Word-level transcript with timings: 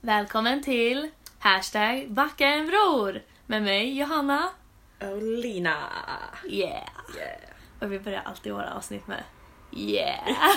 Välkommen 0.00 0.62
till 0.62 1.10
hashtag 1.38 2.10
backa 2.10 2.46
en 2.46 2.66
bror 2.66 3.22
med 3.46 3.62
mig 3.62 3.98
Johanna. 3.98 4.48
Och 5.00 5.22
Lina. 5.22 5.76
Yeah! 6.48 6.88
Yeah. 7.16 7.40
Och 7.80 7.92
vi 7.92 7.98
börjar 8.00 8.20
alltid 8.20 8.52
våra 8.52 8.74
avsnitt 8.74 9.06
med 9.06 9.24
yeah! 9.72 10.28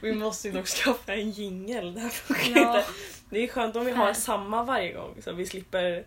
Vi 0.00 0.14
måste 0.14 0.48
ju 0.48 0.54
dock 0.54 0.66
skaffa 0.66 1.14
en 1.14 1.30
jingel. 1.30 1.94
Det, 1.94 2.10
Ja. 2.54 2.84
det 3.30 3.38
är 3.44 3.48
skönt 3.48 3.76
om 3.76 3.84
vi 3.84 3.92
har 3.92 4.12
samma 4.12 4.62
varje 4.64 4.92
gång 4.92 5.16
så 5.24 5.32
vi 5.32 5.46
slipper 5.46 6.04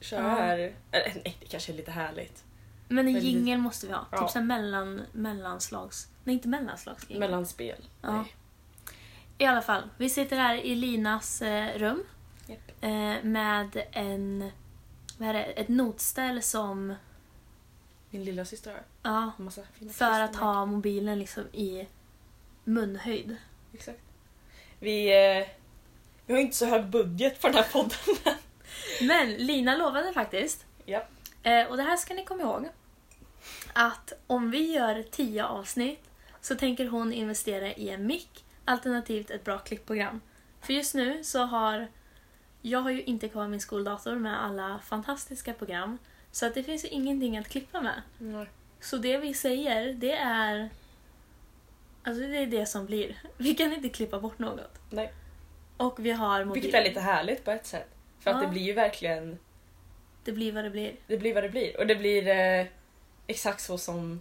köra 0.00 0.22
Ja. 0.22 0.28
här. 0.28 0.58
Eller, 0.90 1.12
nej, 1.24 1.36
det 1.40 1.46
kanske 1.46 1.72
är 1.72 1.76
lite 1.76 1.90
härligt. 1.90 2.44
Men 2.88 3.08
en 3.08 3.20
jingel 3.20 3.58
måste 3.58 3.86
vi 3.86 3.92
ha. 3.92 4.06
Ja. 4.10 4.18
Typ 4.18 4.30
såhär 4.30 4.46
mellan, 4.46 5.02
mellanslags... 5.12 6.08
Nej, 6.24 6.34
inte 6.34 6.48
mellanslags. 6.48 7.08
Mellanspel. 7.10 7.84
Ja. 8.02 8.12
Nej. 8.12 8.34
I 9.38 9.44
alla 9.46 9.62
fall, 9.62 9.82
vi 9.96 10.10
sitter 10.10 10.36
här 10.36 10.54
i 10.56 10.74
Linas 10.74 11.42
eh, 11.42 11.78
rum 11.78 12.04
Japp. 12.46 12.58
eh, 12.80 13.22
med 13.22 13.82
en... 13.92 14.50
Vad 15.18 15.28
är 15.28 15.32
det? 15.32 15.42
Ett 15.44 15.68
notställ 15.68 16.42
som... 16.42 16.94
Min 18.10 18.24
lilla 18.24 18.44
syster 18.44 18.70
har 18.70 18.82
Ja, 19.02 19.32
massa 19.36 19.62
fina 19.78 19.92
för 19.92 20.20
att 20.20 20.36
ha 20.36 20.66
mobilen 20.66 21.18
liksom 21.18 21.44
i 21.52 21.88
munhöjd. 22.64 23.36
Exakt. 23.74 24.00
Vi, 24.78 25.06
eh, 25.40 25.46
vi 26.26 26.32
har 26.34 26.40
inte 26.40 26.56
så 26.56 26.66
hög 26.66 26.86
budget 26.86 27.40
för 27.40 27.48
den 27.48 27.56
här 27.56 27.72
podden. 27.72 27.98
Men 29.00 29.34
Lina 29.34 29.76
lovade 29.76 30.12
faktiskt, 30.12 30.64
ja. 30.84 31.06
eh, 31.42 31.66
och 31.66 31.76
det 31.76 31.82
här 31.82 31.96
ska 31.96 32.14
ni 32.14 32.24
komma 32.24 32.42
ihåg, 32.42 32.68
att 33.72 34.12
om 34.26 34.50
vi 34.50 34.72
gör 34.74 35.02
10 35.10 35.44
avsnitt 35.44 36.10
så 36.40 36.54
tänker 36.54 36.88
hon 36.88 37.12
investera 37.12 37.72
i 37.72 37.90
en 37.90 38.06
mick 38.06 38.44
alternativt 38.64 39.30
ett 39.30 39.44
bra 39.44 39.58
klippprogram. 39.58 40.20
För 40.60 40.72
just 40.72 40.94
nu 40.94 41.24
så 41.24 41.38
har 41.44 41.88
jag 42.62 42.78
har 42.78 42.90
ju 42.90 43.02
inte 43.02 43.28
kvar 43.28 43.48
min 43.48 43.60
skoldator 43.60 44.14
med 44.16 44.44
alla 44.44 44.78
fantastiska 44.84 45.52
program 45.54 45.98
så 46.30 46.46
att 46.46 46.54
det 46.54 46.62
finns 46.62 46.84
ju 46.84 46.88
ingenting 46.88 47.38
att 47.38 47.48
klippa 47.48 47.80
med. 47.80 48.02
Nej. 48.18 48.46
Så 48.80 48.96
det 48.96 49.18
vi 49.18 49.34
säger, 49.34 49.92
det 49.92 50.12
är... 50.12 50.70
Alltså 52.02 52.22
det 52.22 52.36
är 52.38 52.46
det 52.46 52.66
som 52.66 52.86
blir. 52.86 53.22
Vi 53.36 53.54
kan 53.54 53.72
inte 53.72 53.88
klippa 53.88 54.20
bort 54.20 54.38
något. 54.38 54.78
Nej. 54.90 55.12
Och 55.76 56.06
vi 56.06 56.10
har 56.10 56.44
mobil. 56.44 56.62
Vilket 56.62 56.80
är 56.80 56.84
lite 56.84 57.00
härligt 57.00 57.44
på 57.44 57.50
ett 57.50 57.66
sätt. 57.66 57.88
För 58.20 58.30
att 58.30 58.36
Ja. 58.36 58.42
det 58.42 58.48
blir 58.48 58.62
ju 58.62 58.72
verkligen 58.72 59.38
Det 60.24 60.32
blir 60.32 60.52
vad 60.52 60.64
det 60.64 60.70
blir. 60.70 60.96
Det 61.06 61.16
blir 61.18 61.34
vad 61.34 61.42
det 61.42 61.48
blir. 61.48 61.80
Och 61.80 61.86
det 61.86 61.96
blir 61.96 62.28
eh, 62.28 62.66
exakt 63.26 63.60
så 63.60 63.78
som... 63.78 64.20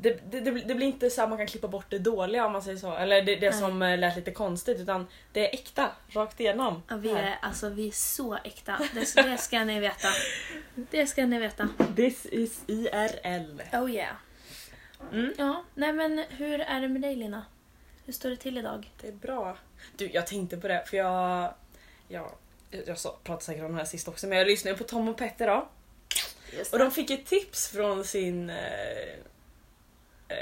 Det, 0.00 0.30
det, 0.30 0.40
det, 0.40 0.74
blir- 0.74 0.86
inte 0.86 1.10
så 1.10 1.22
att 1.22 1.28
man 1.28 1.38
kan 1.38 1.46
klippa 1.46 1.68
bort 1.68 1.86
det 1.88 1.98
dåliga 1.98 2.46
om 2.46 2.52
man 2.52 2.62
säger 2.62 2.78
så. 2.78 2.94
Eller 2.96 3.22
det, 3.22 3.36
det 3.36 3.52
som 3.52 3.82
eh, 3.82 3.98
lät 3.98 4.16
lite 4.16 4.30
konstigt. 4.30 4.80
Utan 4.80 5.06
det 5.32 5.48
är 5.48 5.54
äkta, 5.54 5.90
rakt 6.08 6.40
igenom. 6.40 6.82
Ja, 6.88 6.96
vi, 6.96 7.10
är, 7.10 7.38
alltså, 7.42 7.68
vi 7.68 7.88
är 7.88 7.92
så 7.92 8.38
äkta. 8.44 8.80
Det, 8.94 9.22
det 9.22 9.38
ska 9.38 9.64
ni 9.64 9.80
veta. 9.80 10.08
Det 10.74 11.06
ska 11.06 11.26
ni 11.26 11.38
veta. 11.38 11.68
This 11.96 12.26
is 12.26 12.60
IRL. 12.66 13.62
Oh 13.72 13.90
yeah. 13.90 14.16
Mm. 15.12 15.32
Ja, 15.38 15.64
nej 15.74 15.92
men 15.92 16.24
hur 16.28 16.60
är 16.60 16.80
det 16.80 16.88
med 16.88 17.02
dig 17.02 17.16
Lina? 17.16 17.44
Hur 18.06 18.12
står 18.12 18.30
det 18.30 18.36
till 18.36 18.58
idag? 18.58 18.90
Det 19.00 19.08
är 19.08 19.12
bra. 19.12 19.56
Du, 19.96 20.10
jag 20.12 20.26
tänkte 20.26 20.56
på 20.56 20.68
det 20.68 20.84
för 20.86 20.96
jag... 20.96 21.54
Jag, 22.08 22.30
jag 22.70 22.96
pratade 23.24 23.40
säkert 23.44 23.64
om 23.64 23.72
det 23.72 23.78
här 23.78 23.84
sist 23.84 24.08
också 24.08 24.26
men 24.26 24.38
jag 24.38 24.46
lyssnade 24.46 24.76
på 24.76 24.84
Tom 24.84 25.08
och 25.08 25.16
Petter 25.16 25.46
då. 25.46 25.68
Och 26.72 26.78
de 26.78 26.90
fick 26.90 27.10
ett 27.10 27.26
tips 27.26 27.68
från 27.68 28.04
sin... 28.04 28.50
Eh, 28.50 28.56
eh, 30.28 30.36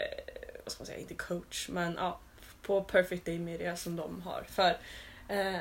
vad 0.65 0.73
ska 0.73 0.81
man 0.83 0.87
säga? 0.87 0.98
Inte 0.98 1.15
coach, 1.15 1.69
men 1.69 1.95
ja. 1.98 2.20
På 2.62 2.83
Perfect 2.84 3.25
Day 3.27 3.39
Media 3.39 3.77
som 3.77 3.97
de 3.97 4.23
har. 4.23 4.45
För 4.51 4.77
eh, 5.28 5.56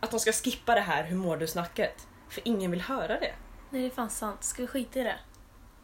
att 0.00 0.10
de 0.10 0.20
ska 0.20 0.32
skippa 0.32 0.74
det 0.74 0.80
här 0.80 1.04
hur 1.04 1.16
mår 1.16 1.36
du-snacket. 1.36 2.06
För 2.30 2.42
ingen 2.44 2.70
vill 2.70 2.80
höra 2.80 3.20
det. 3.20 3.32
Nej, 3.70 3.80
det 3.82 3.86
är 3.86 3.90
fan 3.90 4.10
sant. 4.10 4.44
Ska 4.44 4.62
vi 4.62 4.68
skita 4.68 5.00
i 5.00 5.02
det? 5.02 5.18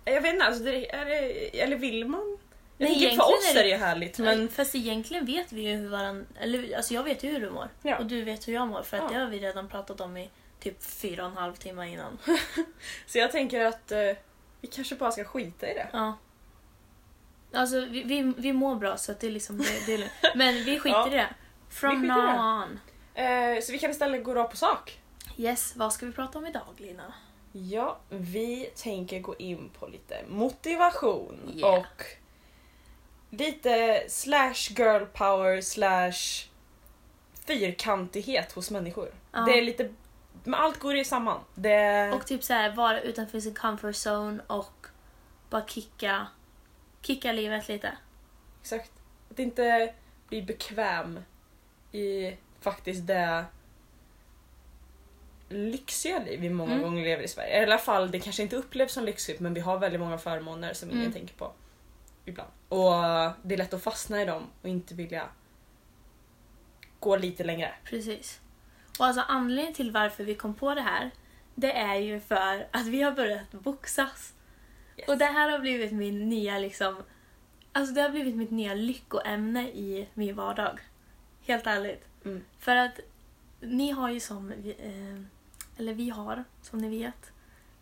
Jag 0.04 0.20
vet 0.22 0.32
inte, 0.34 0.46
alltså, 0.46 0.64
det, 0.64 0.90
är 0.94 1.04
det, 1.04 1.60
eller 1.60 1.76
vill 1.76 2.06
man? 2.06 2.38
Jag 2.78 2.90
Nej, 2.90 3.16
för 3.16 3.22
oss 3.22 3.46
är 3.46 3.50
är 3.50 3.54
det- 3.54 3.62
det 3.62 3.68
ju 3.68 3.76
härligt 3.76 4.18
Men... 4.18 4.38
men 4.38 4.48
Fast 4.48 4.74
egentligen 4.74 5.26
vet 5.26 5.52
vi 5.52 5.60
ju 5.62 5.76
hur 5.76 5.88
varann... 5.88 6.26
Eller 6.40 6.76
alltså 6.76 6.94
jag 6.94 7.02
vet 7.02 7.22
ju 7.24 7.30
hur 7.30 7.40
du 7.40 7.50
mår. 7.50 7.68
Ja. 7.82 7.98
Och 7.98 8.06
du 8.06 8.24
vet 8.24 8.48
hur 8.48 8.52
jag 8.52 8.68
mår. 8.68 8.82
För 8.82 8.96
att 8.96 9.02
Ja. 9.02 9.08
det 9.18 9.24
har 9.24 9.30
vi 9.30 9.38
redan 9.38 9.68
pratat 9.68 10.00
om 10.00 10.16
i 10.16 10.30
typ 10.60 10.82
fyra 10.84 11.24
och 11.24 11.30
en 11.30 11.36
halv 11.36 11.54
timme 11.54 11.88
innan. 11.92 12.18
så 13.06 13.18
jag 13.18 13.32
tänker 13.32 13.64
att 13.64 13.92
eh, 13.92 13.98
vi 14.60 14.68
kanske 14.70 14.94
bara 14.94 15.10
ska 15.10 15.24
skita 15.24 15.70
i 15.70 15.74
det. 15.74 15.88
Ja. 15.92 16.18
Alltså 17.52 17.80
vi, 17.80 18.02
vi, 18.02 18.32
vi 18.36 18.52
mår 18.52 18.74
bra 18.76 18.96
så 18.96 19.12
att 19.12 19.20
det 19.20 19.26
är 19.26 19.30
liksom... 19.30 19.58
Det, 19.58 19.86
det 19.86 19.94
är. 19.94 20.10
Men 20.36 20.54
vi 20.64 20.80
skiter 20.80 20.98
Ja. 20.98 21.06
i 21.08 21.10
det. 21.10 21.28
From 21.70 22.02
now 22.06 22.62
on. 22.62 22.80
Eh, 23.14 23.60
så 23.62 23.72
vi 23.72 23.78
kan 23.78 23.90
istället 23.90 24.24
gå 24.24 24.34
rakt 24.34 24.50
på 24.50 24.56
sak. 24.56 25.00
Yes, 25.36 25.76
vad 25.76 25.92
ska 25.92 26.06
vi 26.06 26.12
prata 26.12 26.38
om 26.38 26.46
idag 26.46 26.62
Lina? 26.76 27.14
Ja, 27.52 27.98
vi 28.08 28.70
tänker 28.76 29.20
gå 29.20 29.36
in 29.36 29.70
på 29.78 29.86
lite 29.86 30.24
motivation 30.28 31.52
Yeah. 31.54 31.78
och 31.78 32.02
lite 33.30 34.04
slash 34.08 34.54
girl 34.76 35.04
power 35.04 35.60
slash 35.60 36.48
fyrkantighet 37.46 38.52
hos 38.52 38.70
människor. 38.70 39.08
Ja. 39.32 39.40
Det 39.40 39.58
är 39.58 39.62
lite, 39.62 39.90
men 40.44 40.54
allt 40.54 40.78
går 40.78 40.96
ju 40.96 41.04
samman. 41.04 41.40
Det, 41.54 42.10
Och 42.12 42.26
typ 42.26 42.44
så 42.44 42.52
här, 42.52 42.70
vara 42.74 43.00
utanför 43.00 43.40
sin 43.40 43.54
comfort 43.54 43.94
zone 44.06 44.42
och 44.46 44.86
bara 45.50 45.66
kicka, 45.66 46.26
kicka 47.02 47.32
livet 47.32 47.68
lite. 47.68 47.96
exakt. 48.60 48.92
Att 49.30 49.38
inte 49.38 49.94
bli 50.28 50.42
bekväm 50.42 51.20
i 51.92 52.36
faktiskt 52.60 53.06
det 53.06 53.44
lyxiga 55.48 56.18
liv 56.18 56.40
vi 56.40 56.50
många 56.50 56.72
Mm. 56.72 56.84
gånger 56.84 57.04
lever 57.04 57.22
i 57.22 57.28
Sverige. 57.28 57.60
I 57.60 57.64
alla 57.64 57.78
fall, 57.78 58.10
det 58.10 58.20
kanske 58.20 58.42
inte 58.42 58.56
upplevs 58.56 58.92
som 58.92 59.04
lyxigt 59.04 59.40
men 59.40 59.54
vi 59.54 59.60
har 59.60 59.78
väldigt 59.78 60.00
många 60.00 60.18
förmåner 60.18 60.74
som 60.74 60.88
ingen 60.90 61.00
Mm. 61.02 61.12
tänker 61.12 61.34
på. 61.34 61.52
Ibland. 62.24 62.50
Och 62.68 62.92
det 63.42 63.54
är 63.54 63.56
lätt 63.56 63.74
att 63.74 63.82
fastna 63.82 64.22
i 64.22 64.24
dem 64.24 64.46
och 64.62 64.68
inte 64.68 64.94
vilja 64.94 65.28
gå 67.00 67.16
lite 67.16 67.44
längre. 67.44 67.74
Precis. 67.84 68.40
Och 68.98 69.06
alltså 69.06 69.22
anledningen 69.28 69.74
till 69.74 69.90
varför 69.92 70.24
vi 70.24 70.34
kom 70.34 70.54
på 70.54 70.74
det 70.74 70.80
här, 70.80 71.10
det 71.54 71.72
är 71.72 71.94
ju 71.94 72.20
för 72.20 72.66
att 72.70 72.86
vi 72.86 73.02
har 73.02 73.12
börjat 73.12 73.50
boxas. 73.50 74.34
Yes. 74.98 75.08
Och 75.08 75.18
det 75.18 75.24
här 75.24 75.50
har 75.50 75.58
blivit 75.58 75.92
min 75.92 76.28
nya 76.28 76.58
liksom, 76.58 77.02
alltså 77.72 77.94
det 77.94 78.00
har 78.02 78.08
blivit 78.10 78.36
mitt 78.36 78.50
nya 78.50 78.74
lyckoämne 78.74 79.68
i 79.68 80.08
min 80.14 80.36
vardag. 80.36 80.80
Helt 81.46 81.66
ärligt. 81.66 82.04
Mm. 82.24 82.44
För 82.58 82.76
att 82.76 83.00
ni 83.60 83.90
har 83.90 84.10
ju 84.10 84.20
som, 84.20 84.52
eh, 84.52 85.20
eller 85.78 85.94
vi 85.94 86.10
har, 86.10 86.44
som 86.62 86.78
ni 86.78 86.88
vet, 86.88 87.32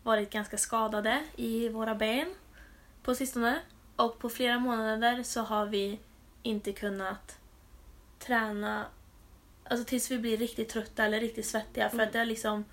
varit 0.03 0.29
ganska 0.29 0.57
skadade 0.57 1.23
i 1.35 1.69
våra 1.69 1.95
ben 1.95 2.33
på 3.03 3.15
sistone. 3.15 3.59
Och 3.95 4.19
på 4.19 4.29
flera 4.29 4.59
månader 4.59 5.23
så 5.23 5.41
har 5.41 5.65
vi 5.65 5.99
inte 6.43 6.73
kunnat 6.73 7.39
träna 8.19 8.85
alltså 9.63 9.85
tills 9.85 10.11
vi 10.11 10.17
blir 10.19 10.37
riktigt 10.37 10.69
trötta 10.69 11.05
eller 11.05 11.19
riktigt 11.19 11.45
svettiga. 11.45 11.89
För 11.89 11.95
Mm. 11.95 12.07
att 12.07 12.13
det 12.13 12.19
är 12.19 12.25
liksom, 12.25 12.65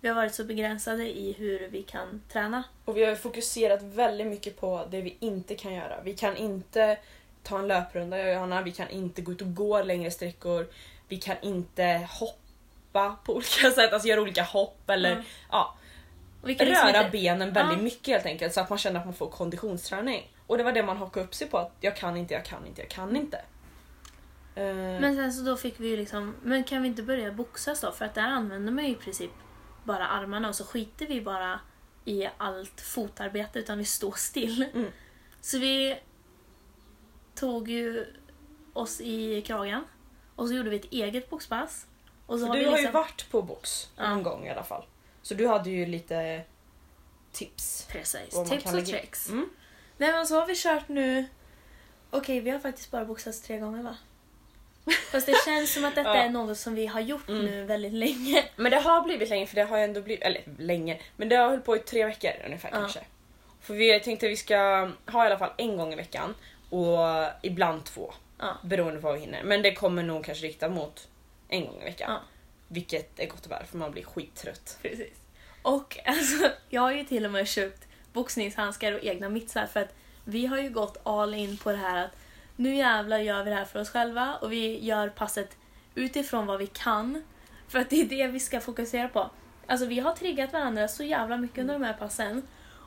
vi 0.00 0.08
har 0.08 0.14
varit 0.14 0.34
så 0.34 0.44
begränsade 0.44 1.04
i 1.18 1.32
hur 1.38 1.68
vi 1.68 1.82
kan 1.82 2.22
träna. 2.32 2.64
Och 2.84 2.96
vi 2.96 3.04
har 3.04 3.14
fokuserat 3.14 3.82
väldigt 3.82 4.26
mycket 4.26 4.60
på 4.60 4.86
det 4.90 5.00
vi 5.02 5.16
inte 5.20 5.54
kan 5.54 5.74
göra. 5.74 6.00
Vi 6.02 6.14
kan 6.14 6.36
inte 6.36 6.98
ta 7.42 7.58
en 7.58 7.68
löprunda 7.68 8.18
jag 8.18 8.26
och 8.28 8.34
Johanna, 8.34 8.62
vi 8.62 8.72
kan 8.72 8.88
inte 8.88 9.22
gå 9.22 9.32
ut 9.32 9.40
och 9.42 9.54
gå 9.54 9.82
längre 9.82 10.10
sträckor. 10.10 10.66
Vi 11.08 11.16
kan 11.16 11.36
inte 11.42 12.08
hoppa 12.10 13.16
på 13.24 13.34
olika 13.34 13.70
sätt, 13.74 13.92
alltså 13.92 14.08
göra 14.08 14.20
olika 14.20 14.42
hopp 14.42 14.90
eller 14.90 15.10
Ja. 15.10 15.22
ja, 15.50 15.74
liksom 16.44 16.66
röra 16.66 16.98
inte- 16.98 17.10
benen 17.10 17.52
väldigt 17.52 17.78
Ja. 17.78 17.82
mycket 17.84 18.06
helt 18.14 18.26
enkelt 18.26 18.54
så 18.54 18.60
att 18.60 18.68
man 18.70 18.78
känner 18.78 19.00
att 19.00 19.06
man 19.06 19.14
får 19.14 19.28
konditionsträning. 19.30 20.30
Och 20.46 20.58
det 20.58 20.64
var 20.64 20.72
det 20.72 20.82
man 20.82 20.96
hakade 20.96 21.26
upp 21.26 21.34
sig 21.34 21.46
på, 21.48 21.58
att 21.58 21.72
jag 21.80 21.96
kan 21.96 22.16
inte, 22.16 22.34
jag 22.34 22.44
kan 22.44 22.66
inte, 22.66 22.80
jag 22.82 22.90
kan 22.90 23.16
inte. 23.16 23.36
Eh, 24.54 24.64
Men 24.74 25.16
sen 25.16 25.32
så 25.32 25.42
då 25.42 25.56
fick 25.56 25.80
vi 25.80 25.88
ju 25.88 25.96
liksom, 25.96 26.34
men 26.42 26.64
kan 26.64 26.82
vi 26.82 26.88
inte 26.88 27.02
börja 27.02 27.32
boxas 27.32 27.80
då? 27.80 27.92
För 27.92 28.04
att 28.04 28.14
där 28.14 28.22
använder 28.22 28.72
man 28.72 28.84
ju 28.84 28.90
i 28.90 28.94
princip 28.94 29.30
bara 29.88 30.08
armarna 30.08 30.48
och 30.48 30.54
så 30.54 30.64
skiter 30.64 31.06
vi 31.06 31.20
bara 31.20 31.60
i 32.04 32.28
allt 32.36 32.80
fotarbete 32.80 33.58
utan 33.58 33.78
vi 33.78 33.84
står 33.84 34.12
still. 34.12 34.62
Mm. 34.74 34.90
Så 35.40 35.58
vi 35.58 35.98
tog 37.34 37.68
ju 37.68 38.06
oss 38.72 39.00
i 39.00 39.42
kragen 39.42 39.84
och 40.36 40.48
så 40.48 40.54
gjorde 40.54 40.70
vi 40.70 40.76
ett 40.76 40.92
eget 40.92 41.30
boxpass. 41.30 41.86
Och 42.26 42.38
så 42.38 42.46
har 42.46 42.54
du 42.54 42.60
vi 42.60 42.64
har 42.64 42.76
ju 42.76 42.82
liksom... 42.82 43.00
varit 43.00 43.30
på 43.30 43.42
box 43.42 43.90
Ja. 43.96 44.10
någon 44.10 44.22
gång 44.22 44.46
i 44.46 44.50
alla 44.50 44.64
fall. 44.64 44.84
Så 45.22 45.34
du 45.34 45.48
hade 45.48 45.70
ju 45.70 45.86
lite 45.86 46.44
tips. 47.32 47.86
Precis, 47.90 48.48
tips 48.48 48.66
och 48.66 48.74
lägga 48.74 48.86
tricks. 48.86 49.28
Mm. 49.28 49.50
Nej 49.96 50.12
men 50.12 50.26
så 50.26 50.40
har 50.40 50.46
vi 50.46 50.54
kört 50.56 50.88
nu... 50.88 51.26
Okej, 52.10 52.40
vi 52.40 52.50
har 52.50 52.58
faktiskt 52.58 52.90
bara 52.90 53.04
boxats 53.04 53.42
tre 53.42 53.58
gånger 53.58 53.82
va? 53.82 53.96
Fast 55.10 55.26
det 55.26 55.34
känns 55.44 55.72
som 55.74 55.84
att 55.84 55.94
detta 55.94 56.16
Ja. 56.16 56.22
är 56.22 56.28
något 56.28 56.58
som 56.58 56.74
vi 56.74 56.86
har 56.86 57.00
gjort 57.00 57.28
Mm. 57.28 57.44
nu 57.46 57.64
väldigt 57.64 57.92
länge. 57.92 58.44
Men 58.56 58.70
det 58.70 58.76
har 58.80 59.02
blivit 59.02 59.28
länge 59.28 59.46
för 59.46 59.54
det 59.54 59.62
har 59.64 59.78
ändå 59.78 60.00
blivit, 60.02 60.22
eller 60.24 60.42
länge, 60.58 61.00
men 61.16 61.28
det 61.28 61.36
har 61.36 61.48
hållit 61.48 61.64
på 61.64 61.76
i 61.76 61.78
tre 61.78 62.04
veckor 62.04 62.30
ungefär 62.46 62.68
Ja. 62.72 62.76
kanske. 62.78 63.00
För 63.60 63.74
vi 63.74 64.00
tänkte 64.00 64.26
att 64.26 64.32
vi 64.32 64.36
ska 64.36 64.56
ha 65.06 65.24
i 65.24 65.26
alla 65.26 65.38
fall 65.38 65.52
en 65.56 65.76
gång 65.76 65.92
i 65.92 65.96
veckan 65.96 66.34
och 66.70 66.98
ibland 67.42 67.84
två. 67.84 68.12
Ja. 68.38 68.56
Beroende 68.64 69.00
på 69.00 69.06
vad 69.06 69.14
vi 69.14 69.20
hinner. 69.20 69.42
Men 69.42 69.62
det 69.62 69.74
kommer 69.74 70.02
nog 70.02 70.24
kanske 70.24 70.46
rikta 70.46 70.68
mot 70.68 71.08
en 71.48 71.66
gång 71.66 71.80
i 71.80 71.84
veckan. 71.84 72.12
Ja. 72.12 72.20
Vilket 72.68 73.20
är 73.20 73.26
gott 73.26 73.46
och 73.46 73.52
väl 73.52 73.64
för 73.64 73.78
man 73.78 73.90
blir 73.92 74.04
skittrött. 74.04 74.78
Precis. 74.82 75.14
Och 75.62 75.98
alltså, 76.06 76.50
jag 76.68 76.80
har 76.82 76.92
ju 76.92 77.04
till 77.04 77.24
och 77.24 77.30
med 77.30 77.48
köpt 77.48 77.84
boxningshandskar 78.12 78.92
och 78.92 79.04
egna 79.04 79.28
mittsar 79.28 79.66
för 79.66 79.80
att 79.80 79.94
vi 80.24 80.46
har 80.46 80.58
ju 80.58 80.68
gått 80.70 80.96
all 81.02 81.34
in 81.34 81.56
på 81.56 81.70
det 81.72 81.78
här 81.78 82.04
att 82.04 82.16
nu 82.58 82.74
jävlar 82.74 83.18
gör 83.18 83.44
vi 83.44 83.50
det 83.50 83.56
här 83.56 83.64
för 83.64 83.80
oss 83.80 83.90
själva 83.90 84.34
och 84.34 84.52
vi 84.52 84.84
gör 84.84 85.08
passet 85.08 85.56
utifrån 85.94 86.46
vad 86.46 86.58
vi 86.58 86.66
kan. 86.66 87.24
För 87.68 87.78
att 87.78 87.90
det 87.90 88.00
är 88.00 88.04
det 88.04 88.26
vi 88.26 88.40
ska 88.40 88.60
fokusera 88.60 89.08
på. 89.08 89.30
Alltså 89.66 89.86
vi 89.86 90.00
har 90.00 90.12
triggat 90.12 90.52
varandra 90.52 90.88
så 90.88 91.04
jävla 91.04 91.36
mycket 91.36 91.58
under 91.58 91.74
de 91.74 91.82
här 91.82 91.92
passen. 91.92 92.42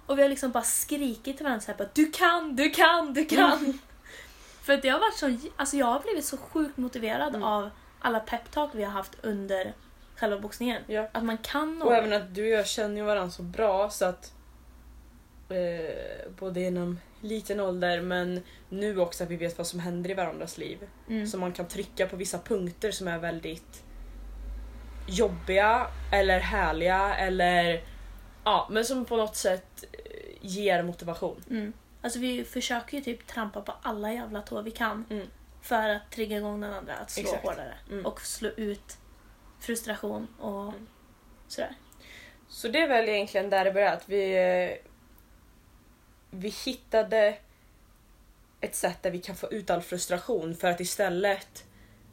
Och 0.06 0.18
vi 0.18 0.22
har 0.22 0.30
liksom 0.30 0.52
bara 0.52 0.64
skrikit 0.64 1.38
till 1.38 1.44
varandra 1.44 1.62
så 1.62 1.72
här 1.72 1.78
på 1.78 1.84
att 1.84 1.96
du 1.96 2.12
kan, 2.12 2.56
du 2.56 2.70
kan, 2.70 3.14
du 3.14 3.26
kan. 3.26 3.80
För 4.62 4.74
att 4.74 4.82
det 4.82 4.90
har 4.90 5.00
varit 5.00 5.18
så, 5.18 5.38
alltså 5.56 5.78
jag 5.78 5.86
har 5.86 6.00
blivit 6.00 6.26
så 6.26 6.38
sjukt 6.38 6.78
motiverad 6.78 7.36
Mm. 7.36 7.44
av 7.44 7.70
alla 8.00 8.20
peptalk 8.20 8.72
vi 8.74 8.84
har 8.84 8.92
haft 8.92 9.18
under 9.22 9.74
själva 10.16 10.40
boxningen. 10.40 10.84
Ja. 10.88 11.08
Att 11.12 11.24
man 11.24 11.38
kan 11.38 11.80
något. 11.80 11.88
Och 11.88 11.96
även 11.96 12.14
att 12.14 12.36
du 12.36 12.42
och 12.42 12.60
jag 12.60 12.68
känner 12.68 12.96
ju 12.96 13.04
varandra 13.04 13.32
så 13.32 13.44
bra 13.44 13.90
så 13.90 14.06
att 14.06 14.34
eh, 15.50 16.32
både 16.40 16.62
inom 16.62 17.00
liten 17.22 17.60
ålder 17.60 18.02
men 18.02 18.44
nu 18.70 19.00
också 19.00 19.24
att 19.24 19.30
vi 19.30 19.36
vet 19.36 19.58
vad 19.58 19.68
som 19.68 19.80
händer 19.80 20.10
i 20.10 20.14
varandras 20.14 20.58
liv. 20.58 20.80
Mm. 21.10 21.28
Så 21.28 21.38
man 21.38 21.52
kan 21.54 21.68
trycka 21.68 22.08
på 22.08 22.16
vissa 22.16 22.40
punkter 22.40 22.92
som 22.92 23.08
är 23.08 23.20
väldigt 23.20 23.84
jobbiga 25.08 25.88
eller 26.12 26.40
härliga 26.40 27.16
eller 27.16 27.84
ja, 28.44 28.68
men 28.72 28.86
som 28.86 29.06
på 29.06 29.18
något 29.18 29.36
sätt 29.36 29.84
eh, 29.92 30.00
ger 30.42 30.84
motivation. 30.84 31.44
Mm. 31.50 31.74
Alltså 32.02 32.20
vi 32.20 32.44
försöker 32.44 32.98
ju 32.98 33.04
typ 33.04 33.28
trampa 33.28 33.62
på 33.62 33.74
alla 33.82 34.14
jävla 34.14 34.42
tår 34.42 34.62
vi 34.64 34.72
kan 34.72 35.06
Mm. 35.10 35.28
för 35.62 35.90
att 35.90 36.12
trigga 36.12 36.38
igång 36.38 36.62
den 36.62 36.74
andra 36.74 36.94
att 36.96 37.12
slå 37.12 37.24
Exakt. 37.24 37.44
hårdare 37.44 37.74
Mm. 37.92 38.06
och 38.06 38.22
slå 38.22 38.50
ut 38.50 38.98
frustration 39.60 40.28
och 40.40 40.62
Mm. 40.68 40.88
sådär. 41.48 41.76
Så 42.48 42.68
det 42.68 42.80
är 42.82 42.88
väl 42.88 43.10
egentligen 43.10 43.50
där 43.50 43.66
det 43.66 43.72
började. 43.72 43.94
Att 43.98 44.10
vi, 44.10 44.34
eh, 44.34 44.91
vi 46.31 46.50
hittade 46.66 47.38
ett 48.62 48.75
sätt 48.75 49.04
där 49.04 49.12
vi 49.12 49.19
kan 49.22 49.36
få 49.36 49.51
ut 49.51 49.69
all 49.69 49.81
frustration 49.81 50.56
för 50.56 50.68
att 50.69 50.80
istället 50.80 51.66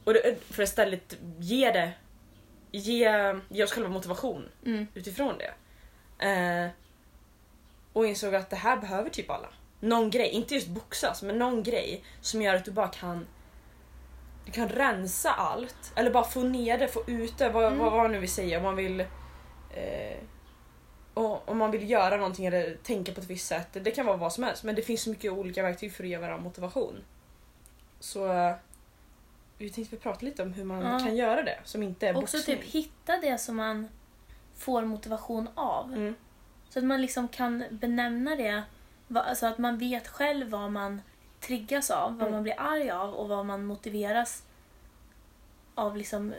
och 0.03 0.13
för 0.51 0.63
att 0.63 0.69
istället 0.69 1.17
ge 1.39 1.71
det 1.71 1.91
ge, 2.71 3.09
ge 3.49 3.63
oss 3.63 3.71
själva 3.71 3.89
motivation 3.89 4.49
Mm. 4.65 4.87
utifrån 4.93 5.35
det. 5.37 5.53
Eh, 6.27 6.69
och 7.93 8.07
insåg 8.07 8.35
att 8.35 8.49
det 8.49 8.55
här 8.55 8.77
behöver 8.77 9.09
typ 9.09 9.29
alla. 9.29 9.47
Någon 9.79 10.09
grej, 10.09 10.29
inte 10.29 10.53
just 10.55 10.67
boxas, 10.67 11.21
men 11.23 11.39
någon 11.39 11.63
grej 11.63 12.03
som 12.21 12.41
gör 12.41 12.55
att 12.55 12.65
du 12.65 12.71
bara 12.71 12.87
kan 12.87 13.27
du 14.45 14.51
kan 14.51 14.69
rensa 14.69 15.31
allt, 15.31 15.91
eller 15.95 16.11
bara 16.11 16.23
få 16.23 16.43
ner 16.43 16.77
det, 16.77 16.87
få 16.87 17.03
ut 17.07 17.37
det, 17.37 17.49
vad, 17.49 17.65
Mm. 17.65 17.79
vad, 17.79 17.91
vad 17.91 18.11
nu 18.11 18.19
vill 18.19 18.31
säga. 18.31 18.57
Om 18.57 18.63
man 18.63 18.75
vill 18.75 18.99
eh, 18.99 20.17
och, 21.13 21.49
om 21.49 21.57
man 21.57 21.71
vill 21.71 21.89
göra 21.89 22.17
någonting 22.17 22.45
eller 22.45 22.75
tänka 22.83 23.11
på 23.11 23.21
ett 23.21 23.29
visst 23.29 23.47
sätt. 23.47 23.67
Det 23.71 23.91
kan 23.91 24.05
vara 24.05 24.17
vad 24.17 24.33
som 24.33 24.43
helst, 24.43 24.63
men 24.63 24.75
det 24.75 24.81
finns 24.81 25.01
så 25.01 25.09
mycket 25.09 25.31
olika 25.31 25.63
verktyg 25.63 25.93
för 25.93 26.03
att 26.03 26.09
ge 26.09 26.17
varandra 26.17 26.43
motivation. 26.43 27.03
Så 27.99 28.31
eh, 28.33 28.55
vi 29.57 29.69
tänkte 29.69 29.95
vi 29.95 30.01
prata 30.01 30.25
lite 30.25 30.43
om 30.43 30.53
hur 30.53 30.63
man 30.63 30.81
Ja. 30.85 30.99
kan 30.99 31.15
göra 31.15 31.43
det 31.43 31.59
som 31.63 31.83
inte 31.83 32.07
är 32.07 32.17
Också 32.17 32.37
boxning. 32.37 32.57
typ 32.57 32.65
hitta 32.65 33.17
det 33.17 33.37
som 33.37 33.55
man 33.55 33.87
får 34.57 34.81
motivation 34.85 35.49
av. 35.55 35.93
Mm. 35.93 36.15
Så 36.69 36.79
att 36.79 36.85
man 36.85 37.01
liksom 37.01 37.27
kan 37.27 37.63
benämna 37.71 38.35
det. 38.35 38.63
va- 39.07 39.21
Alltså 39.21 39.45
att 39.45 39.57
man 39.57 39.77
vet 39.77 40.07
själv 40.07 40.49
vad 40.49 40.71
man 40.71 41.01
triggas 41.39 41.91
av, 41.91 42.11
vad 42.11 42.21
Mm. 42.21 42.31
man 42.31 42.43
blir 42.43 42.55
arg 42.59 42.89
av 42.91 43.13
och 43.13 43.29
vad 43.29 43.45
man 43.45 43.65
motiveras 43.65 44.43
av 45.75 45.97
liksom 45.97 46.33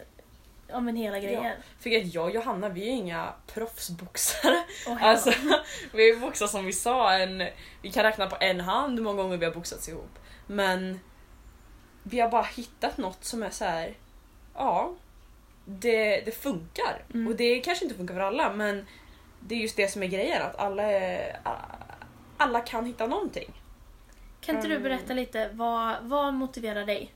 Ja 0.73 0.81
men 0.81 0.97
hela 0.97 1.19
grejen. 1.19 1.57
För 1.79 1.97
att 1.97 2.15
jag 2.15 2.25
och 2.25 2.31
Johanna 2.31 2.69
vi 2.69 2.89
är 2.89 2.93
inga 2.93 3.33
proffsboxare. 3.47 4.65
Hela- 4.87 5.01
Alltså, 5.01 5.31
vi 5.93 6.13
har 6.13 6.21
boxat 6.21 6.51
som 6.51 6.65
vi 6.65 6.73
sa, 6.73 7.13
en, 7.13 7.49
vi 7.83 7.93
kan 7.93 8.03
räkna 8.05 8.27
på 8.27 8.37
en 8.41 8.61
hand 8.61 8.99
hur 8.99 9.05
många 9.05 9.23
gånger 9.23 9.37
vi 9.37 9.45
har 9.45 9.53
boxats 9.53 9.89
ihop. 9.89 10.19
Men 10.47 11.01
vi 12.03 12.21
har 12.21 12.29
bara 12.29 12.43
hittat 12.43 12.97
något 12.99 13.25
som 13.25 13.43
är 13.43 13.51
så 13.51 13.65
här. 13.65 13.95
ja, 14.55 14.95
det, 15.65 16.21
det 16.21 16.33
funkar. 16.33 17.03
Mm. 17.15 17.27
Och 17.27 17.37
det 17.37 17.61
kanske 17.61 17.85
inte 17.85 17.97
funkar 17.97 18.15
för 18.15 18.21
alla 18.21 18.53
men 18.53 18.87
det 19.41 19.55
är 19.55 19.59
just 19.59 19.77
det 19.77 19.89
som 19.89 20.03
är 20.03 20.07
grejen, 20.07 20.43
att 20.43 20.57
alla, 20.57 20.83
är, 20.83 21.41
alla 22.37 22.61
kan 22.61 22.87
hitta 22.87 23.07
någonting. 23.07 23.53
Kan 24.41 24.57
inte 24.57 24.69
du 24.69 24.75
Mm. 24.75 24.83
berätta 24.83 25.13
lite, 25.15 25.49
vad, 25.53 25.97
vad 26.03 26.35
motiverar 26.35 26.85
dig? 26.87 27.13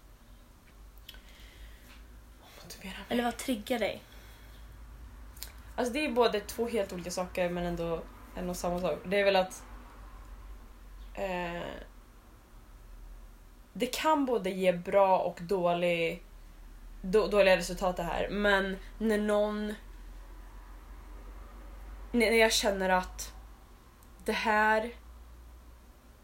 Motivera 2.84 2.98
mig. 2.98 3.06
Eller 3.08 3.24
vad 3.24 3.36
triggar 3.36 3.78
dig? 3.78 4.02
Alltså 5.76 5.92
det 5.92 6.04
är 6.04 6.12
både 6.12 6.40
två 6.40 6.68
helt 6.68 6.92
olika 6.92 7.10
saker 7.10 7.48
men 7.50 7.64
ändå 7.64 8.02
en 8.36 8.50
och 8.50 8.56
samma 8.56 8.80
sak. 8.80 8.98
Det 9.04 9.20
är 9.20 9.24
väl 9.24 9.36
att 9.36 9.64
eh, 11.14 11.68
det 13.72 13.86
kan 13.86 14.26
både 14.26 14.50
ge 14.50 14.72
bra 14.72 15.18
och 15.18 15.38
dålig, 15.42 16.22
då, 17.02 17.26
dåliga 17.26 17.56
resultat 17.56 17.96
det 17.96 18.02
här 18.02 18.28
men 18.30 18.76
när 18.98 19.18
någon 19.18 19.74
när 22.12 22.32
jag 22.32 22.52
känner 22.52 22.90
att 22.90 23.32
det 24.24 24.32
här 24.32 24.90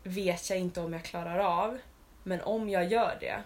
vet 0.02 0.50
jag 0.50 0.58
inte 0.58 0.80
om 0.80 0.92
jag 0.92 1.04
klarar 1.04 1.38
av 1.38 1.78
men 2.22 2.40
om 2.40 2.68
jag 2.68 2.84
gör 2.84 3.16
det 3.20 3.42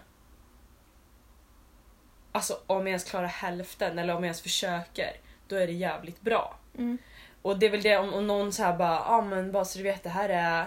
Alltså 2.35 2.59
om 2.67 2.77
jag 2.77 2.87
ens 2.87 3.03
klarar 3.03 3.27
hälften 3.27 3.99
eller 3.99 4.13
om 4.13 4.19
jag 4.23 4.25
ens 4.25 4.41
försöker 4.41 5.11
då 5.47 5.55
är 5.55 5.67
det 5.67 5.73
jävligt 5.73 6.21
bra. 6.21 6.57
Mm. 6.77 6.97
Och 7.41 7.59
det 7.59 7.65
är 7.65 7.69
väl 7.69 7.81
det 7.81 7.97
om, 7.97 8.13
om 8.13 8.27
någon 8.27 8.53
så 8.53 8.63
här 8.63 8.77
bara, 8.77 8.91
ja 8.95 9.05
ah, 9.05 9.21
men 9.21 9.51
bara 9.51 9.65
så 9.65 9.77
du 9.77 9.83
vet 9.83 10.03
det 10.03 10.09
här 10.09 10.29
är 10.29 10.65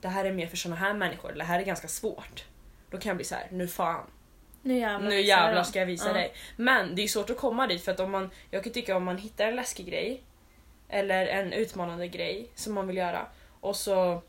det 0.00 0.08
här 0.08 0.24
är 0.24 0.32
mer 0.32 0.46
för 0.46 0.56
såna 0.56 0.76
här 0.76 0.94
människor, 0.94 1.30
eller 1.30 1.38
det 1.38 1.44
här 1.44 1.60
är 1.60 1.64
ganska 1.64 1.88
svårt. 1.88 2.44
Då 2.90 2.98
kan 2.98 3.10
jag 3.10 3.16
bli 3.16 3.24
så 3.24 3.34
här, 3.34 3.46
nu 3.50 3.68
fan, 3.68 4.06
Nu 4.62 4.78
jävlar. 4.78 5.08
nu 5.08 5.20
jävlar 5.20 5.62
ska 5.62 5.78
jag 5.78 5.86
visa 5.86 6.06
Ja. 6.08 6.12
dig. 6.12 6.34
Men 6.56 6.94
det 6.94 7.02
är 7.02 7.08
svårt 7.08 7.30
att 7.30 7.36
komma 7.36 7.66
dit 7.66 7.84
för 7.84 7.92
att 7.92 8.00
om 8.00 8.10
man, 8.10 8.30
jag 8.50 8.64
kan 8.64 8.72
tycka 8.72 8.96
om 8.96 9.04
man 9.04 9.18
hittar 9.18 9.46
en 9.46 9.56
läskig 9.56 9.86
grej 9.86 10.22
eller 10.88 11.26
en 11.26 11.52
utmanande 11.52 12.08
grej 12.08 12.50
som 12.54 12.74
man 12.74 12.86
vill 12.86 12.96
göra 12.96 13.26
och 13.60 13.76
så 13.76 14.22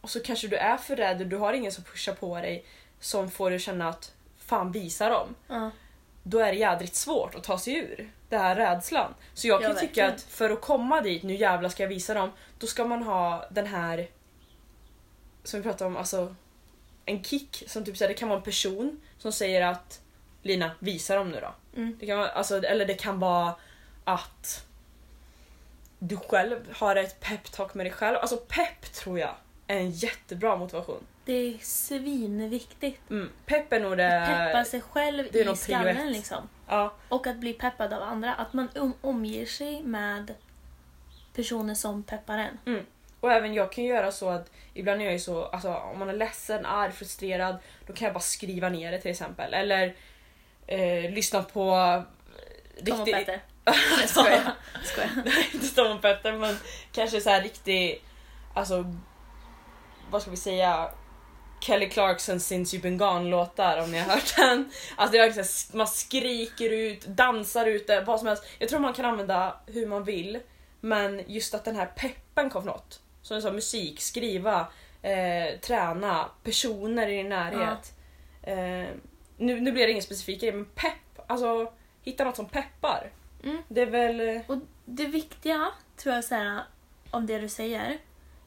och 0.00 0.10
så 0.10 0.20
kanske 0.22 0.48
du 0.48 0.56
är 0.56 0.76
för 0.76 0.96
rädd 0.96 1.20
och 1.20 1.26
du 1.26 1.36
har 1.36 1.52
ingen 1.52 1.72
som 1.72 1.84
pushar 1.84 2.14
på 2.14 2.36
dig 2.40 2.64
som 3.00 3.30
får 3.30 3.50
dig 3.50 3.58
känna 3.58 3.88
att 3.88 4.12
fan 4.46 4.72
visa 4.72 5.08
dem 5.08 5.34
Ja. 5.46 5.70
då 6.22 6.38
är 6.38 6.52
det 6.52 6.58
jädrigt 6.58 6.94
svårt 6.94 7.34
att 7.34 7.44
ta 7.44 7.58
sig 7.58 7.74
ur 7.74 8.10
den 8.28 8.40
här 8.40 8.56
rädslan. 8.56 9.14
Så 9.34 9.48
jag 9.48 9.60
kan 9.62 9.70
Ja, 9.70 9.76
tycka 9.80 10.08
att 10.08 10.22
för 10.22 10.50
att 10.50 10.60
komma 10.60 11.00
dit, 11.00 11.22
nu 11.22 11.34
jävlar 11.34 11.68
ska 11.68 11.82
jag 11.82 11.88
visa 11.88 12.14
dem, 12.14 12.30
då 12.58 12.66
ska 12.66 12.84
man 12.84 13.02
ha 13.02 13.44
den 13.50 13.66
här 13.66 14.08
som 15.44 15.60
vi 15.60 15.64
pratade 15.64 15.88
om, 15.88 15.96
alltså 15.96 16.34
en 17.04 17.24
kick 17.24 17.64
som 17.66 17.84
typ 17.84 17.98
det 17.98 18.14
kan 18.14 18.28
vara 18.28 18.38
en 18.38 18.44
person 18.44 19.00
som 19.18 19.32
säger 19.32 19.62
att 19.62 20.00
Lina, 20.42 20.70
visa 20.78 21.16
dem 21.16 21.30
nu 21.30 21.40
då. 21.40 21.54
Mm. 21.80 21.96
Det 22.00 22.06
kan 22.06 22.18
vara, 22.18 22.28
alltså, 22.28 22.62
eller 22.64 22.86
det 22.86 22.94
kan 22.94 23.18
vara 23.20 23.54
att 24.04 24.66
du 25.98 26.16
själv 26.16 26.72
har 26.72 26.96
ett 26.96 27.20
peptalk 27.20 27.74
med 27.74 27.86
dig 27.86 27.92
själv. 27.92 28.16
Alltså 28.16 28.36
pepp 28.36 28.92
tror 28.92 29.18
jag 29.18 29.34
är 29.66 29.76
en 29.76 29.90
jättebra 29.90 30.56
motivation. 30.56 31.06
Det 31.26 31.32
är 31.32 31.58
svinviktigt. 31.58 33.10
Mm. 33.10 33.30
Pepp 33.46 33.72
är 33.72 33.80
nog 33.80 33.96
det... 33.96 34.22
Att 34.22 34.26
peppa 34.26 34.64
sig 34.64 34.80
själv 34.80 35.28
det 35.32 35.40
är 35.40 35.52
i 35.52 35.56
skallen 35.56 36.12
liksom. 36.12 36.48
Ja, 36.68 36.94
Och 37.08 37.26
att 37.26 37.36
bli 37.36 37.52
peppad 37.52 37.92
av 37.92 38.02
andra. 38.02 38.34
Att 38.34 38.52
man 38.52 38.68
om, 38.76 38.94
omger 39.00 39.46
sig 39.46 39.82
med 39.82 40.34
personer 41.34 41.74
som 41.74 42.02
peppar 42.02 42.38
en. 42.38 42.86
Och 43.20 43.32
även 43.32 43.54
jag 43.54 43.72
kan 43.72 43.84
göra 43.84 44.12
så 44.12 44.30
att 44.30 44.50
ibland 44.74 45.00
är 45.00 45.04
jag 45.04 45.12
ju 45.12 45.18
så, 45.18 45.44
alltså 45.44 45.74
om 45.74 45.98
man 45.98 46.08
är 46.08 46.16
ledsen, 46.16 46.66
arg, 46.66 46.92
frustrerad, 46.92 47.56
då 47.86 47.92
kan 47.92 48.06
jag 48.06 48.14
bara 48.14 48.20
skriva 48.20 48.68
ner 48.68 48.92
det 48.92 48.98
till 48.98 49.10
exempel. 49.10 49.54
Eller 49.54 49.94
eh, 50.66 51.10
lyssna 51.10 51.42
på 51.42 52.02
Tom 52.86 53.00
och 53.00 53.06
Petter. 53.06 53.40
Jag 54.00 54.08
skojar. 54.08 54.54
Skojar. 54.84 55.10
inte 55.54 55.74
Tom 55.74 55.96
och 55.96 56.02
Petter 56.02 56.32
men 56.32 56.56
kanske 56.92 57.20
så 57.20 57.30
här 57.30 57.42
riktig, 57.42 58.04
alltså 58.54 58.94
vad 60.10 60.22
ska 60.22 60.30
vi 60.30 60.36
säga, 60.36 60.90
Kelly 61.60 61.90
Clarkson 61.90 62.40
Since 62.40 62.76
You've 62.76 62.82
Been 62.82 62.98
Gone 62.98 63.30
låtar 63.30 63.82
om 63.82 63.90
ni 63.92 63.98
har 63.98 64.14
hört 64.14 64.36
den. 64.36 64.70
Alltså 64.96 65.12
det 65.12 65.18
är 65.18 65.22
verkligen 65.22 65.48
man 65.72 65.86
skriker 65.86 66.70
ut, 66.70 67.06
dansar 67.06 67.66
ute, 67.66 68.00
vad 68.00 68.18
som 68.18 68.28
helst. 68.28 68.44
Jag 68.58 68.68
tror 68.68 68.80
man 68.80 68.94
kan 68.94 69.04
använda 69.04 69.60
hur 69.66 69.86
man 69.86 70.04
vill 70.04 70.40
men 70.80 71.22
just 71.26 71.54
att 71.54 71.64
den 71.64 71.76
här 71.76 71.86
peppen 71.86 72.50
kom 72.50 72.62
från 72.62 72.72
något. 72.72 73.00
Som 73.22 73.34
jag 73.34 73.42
sa, 73.42 73.52
musik, 73.52 74.00
skriva, 74.00 74.66
eh, 75.02 75.58
träna, 75.60 76.30
personer 76.42 77.08
i 77.08 77.16
din 77.16 77.28
närhet. 77.28 77.92
Eh, 78.42 78.94
nu, 79.36 79.60
nu 79.60 79.72
blir 79.72 79.86
det 79.86 79.90
ingen 79.90 80.02
specifik 80.02 80.40
grej 80.40 80.52
men 80.52 80.64
pepp, 80.64 81.24
alltså 81.26 81.72
hitta 82.02 82.24
något 82.24 82.36
som 82.36 82.48
peppar. 82.48 83.10
Mm. 83.44 83.62
Det 83.68 83.80
är 83.80 83.86
väl... 83.86 84.20
eh, 84.20 84.40
Och 84.46 84.56
det 84.84 85.06
viktiga, 85.06 85.68
tror 85.96 86.14
jag, 86.14 86.24
så 86.24 86.34
här, 86.34 86.62
om 87.10 87.26
det 87.26 87.38
du 87.38 87.48
säger, 87.48 87.98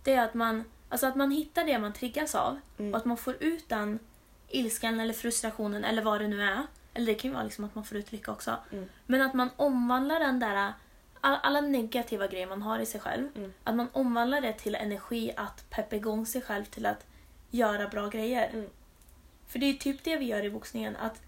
det 0.03 0.13
är 0.13 0.21
att 0.25 0.33
man, 0.33 0.63
alltså 0.89 1.07
att 1.07 1.15
man 1.15 1.31
hittar 1.31 1.63
det 1.65 1.79
man 1.79 1.93
triggas 1.93 2.35
av 2.35 2.59
Mm. 2.77 2.93
och 2.93 2.97
att 2.99 3.05
man 3.05 3.17
får 3.17 3.43
ut 3.43 3.69
den 3.69 3.99
ilskan 4.47 4.99
eller 4.99 5.13
frustrationen 5.13 5.83
eller 5.85 6.01
vad 6.01 6.21
det 6.21 6.27
nu 6.27 6.41
är. 6.43 6.63
Eller 6.93 7.05
det 7.05 7.15
kan 7.15 7.29
ju 7.29 7.33
vara 7.35 7.43
liksom 7.43 7.65
att 7.65 7.75
man 7.75 7.83
får 7.85 7.97
ut 7.97 8.11
lycka 8.11 8.31
också. 8.31 8.55
Mm. 8.71 8.89
Men 9.05 9.21
att 9.21 9.33
man 9.33 9.49
omvandlar 9.55 10.19
den 10.19 10.39
där, 10.39 10.73
all- 11.21 11.39
alla 11.43 11.61
negativa 11.61 12.27
grejer 12.27 12.47
man 12.47 12.61
har 12.61 12.79
i 12.79 12.85
sig 12.85 13.01
själv. 13.01 13.27
Mm. 13.35 13.53
Att 13.63 13.75
man 13.75 13.87
omvandlar 13.93 14.41
det 14.41 14.53
till 14.53 14.75
energi 14.75 15.31
att 15.37 15.69
peppa 15.69 15.95
igång 15.95 16.25
sig 16.25 16.41
själv 16.41 16.65
till 16.65 16.85
att 16.85 17.05
göra 17.49 17.87
bra 17.87 18.07
grejer. 18.07 18.49
Mm. 18.53 18.69
För 19.47 19.59
det 19.59 19.65
är 19.65 19.73
typ 19.73 20.03
det 20.03 20.15
vi 20.17 20.25
gör 20.25 20.45
i 20.45 20.49
boxningen. 20.49 20.95
Att, 20.95 21.21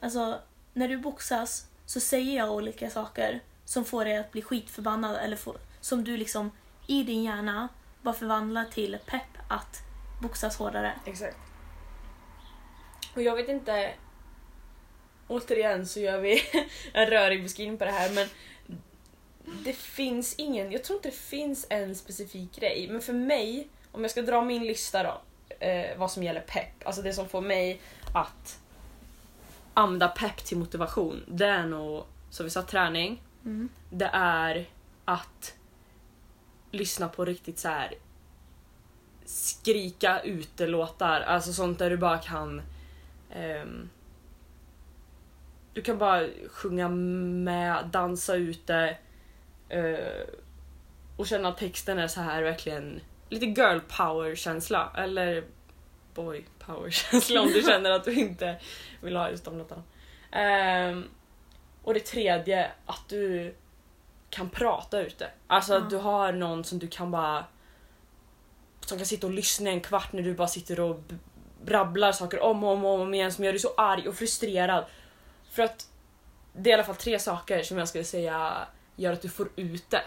alltså, 0.00 0.38
när 0.72 0.88
du 0.88 0.96
boxas 0.98 1.66
så 1.86 2.00
säger 2.00 2.36
jag 2.36 2.52
olika 2.52 2.90
saker 2.90 3.40
som 3.64 3.84
får 3.84 4.04
dig 4.04 4.16
att 4.16 4.32
bli 4.32 4.42
skitförbannad 4.42 5.16
eller 5.16 5.36
får, 5.36 5.56
som 5.80 6.04
du 6.04 6.16
liksom 6.16 6.50
i 6.86 7.02
din 7.02 7.22
hjärna 7.24 7.68
bara 8.04 8.14
förvandlar 8.14 8.64
till 8.64 8.98
pepp 9.06 9.38
att 9.48 9.82
boxas 10.22 10.56
hårdare. 10.56 10.92
Exakt. 11.04 11.36
Och 13.14 13.22
jag 13.22 13.36
vet 13.36 13.48
inte... 13.48 13.92
Återigen 15.28 15.86
så 15.86 16.00
gör 16.00 16.18
vi 16.18 16.42
en 16.92 17.06
rörig 17.06 17.42
beskrivning 17.42 17.78
på 17.78 17.84
det 17.84 17.90
här 17.90 18.14
men 18.14 18.28
det 19.64 19.72
finns 19.72 20.34
ingen, 20.34 20.72
jag 20.72 20.84
tror 20.84 20.96
inte 20.96 21.08
det 21.08 21.16
finns 21.16 21.66
en 21.70 21.94
specifik 21.94 22.56
grej 22.56 22.88
men 22.90 23.00
för 23.00 23.12
mig, 23.12 23.68
om 23.92 24.02
jag 24.02 24.10
ska 24.10 24.22
dra 24.22 24.42
min 24.42 24.64
lista 24.64 25.02
då, 25.02 25.20
eh, 25.66 25.96
vad 25.98 26.10
som 26.10 26.22
gäller 26.22 26.40
pepp, 26.40 26.86
alltså 26.86 27.02
det 27.02 27.12
som 27.12 27.28
får 27.28 27.40
mig 27.40 27.80
att 28.14 28.58
använda 29.74 30.08
pepp 30.08 30.44
till 30.44 30.56
motivation, 30.58 31.24
det 31.28 31.46
är 31.46 31.66
nog, 31.66 32.04
som 32.30 32.44
vi 32.44 32.50
sa, 32.50 32.62
träning, 32.62 33.22
Mm. 33.44 33.68
det 33.90 34.10
är 34.12 34.66
att 35.04 35.54
lyssna 36.74 37.08
på 37.08 37.24
riktigt 37.24 37.58
så 37.58 37.68
här 37.68 37.94
skrika 39.24 40.20
ute-låtar, 40.20 41.20
alltså 41.20 41.52
sånt 41.52 41.78
där 41.78 41.90
du 41.90 41.96
bara 41.96 42.18
kan 42.18 42.62
ehm, 43.30 43.90
du 45.72 45.82
kan 45.82 45.98
bara 45.98 46.26
sjunga 46.50 46.88
med, 46.88 47.86
dansa 47.92 48.34
ute 48.34 48.96
eh, 49.68 50.28
och 51.16 51.26
känna 51.26 51.48
att 51.48 51.58
texten 51.58 51.98
är 51.98 52.08
så 52.08 52.20
här 52.20 52.42
verkligen 52.42 53.00
lite 53.28 53.46
girl 53.46 53.78
power 53.98 54.34
känsla 54.34 54.92
eller 54.96 55.44
boy 56.14 56.44
power 56.58 56.90
känsla 57.10 57.40
om 57.40 57.48
du 57.48 57.62
känner 57.66 57.90
att 57.90 58.04
du 58.04 58.14
inte 58.14 58.56
vill 59.00 59.16
ha 59.16 59.30
just 59.30 59.44
de 59.44 59.58
låtarna. 59.58 59.82
Ehm, 60.32 61.04
och 61.82 61.94
det 61.94 62.00
tredje, 62.00 62.70
att 62.86 63.08
du 63.08 63.54
kan 64.34 64.50
prata 64.50 65.00
ute. 65.00 65.30
Alltså 65.46 65.74
att 65.74 65.90
du 65.90 65.96
har 65.96 66.32
någon 66.32 66.64
som 66.64 66.78
du 66.78 66.88
kan 66.88 67.10
bara 67.10 67.44
som 68.80 68.98
kan 68.98 69.06
sitta 69.06 69.26
och 69.26 69.32
lyssna 69.32 69.70
en 69.70 69.80
kvart 69.80 70.12
när 70.12 70.22
du 70.22 70.34
bara 70.34 70.48
sitter 70.48 70.80
och 70.80 71.00
brabblar 71.64 72.12
saker 72.12 72.40
om 72.40 72.64
och 72.64 72.70
om 72.72 72.84
och 72.84 73.00
om 73.00 73.14
igen 73.14 73.32
som 73.32 73.44
gör 73.44 73.52
dig 73.52 73.60
så 73.60 73.74
arg 73.76 74.08
och 74.08 74.14
frustrerad. 74.14 74.84
För 75.50 75.62
att 75.62 75.88
det 76.52 76.70
är 76.70 76.72
i 76.72 76.74
alla 76.74 76.84
fall 76.84 76.94
tre 76.96 77.18
saker 77.18 77.62
som 77.62 77.78
jag 77.78 77.88
skulle 77.88 78.04
säga 78.04 78.66
gör 78.96 79.12
att 79.12 79.22
du 79.22 79.28
får 79.28 79.48
ut 79.56 79.90
det. 79.90 80.02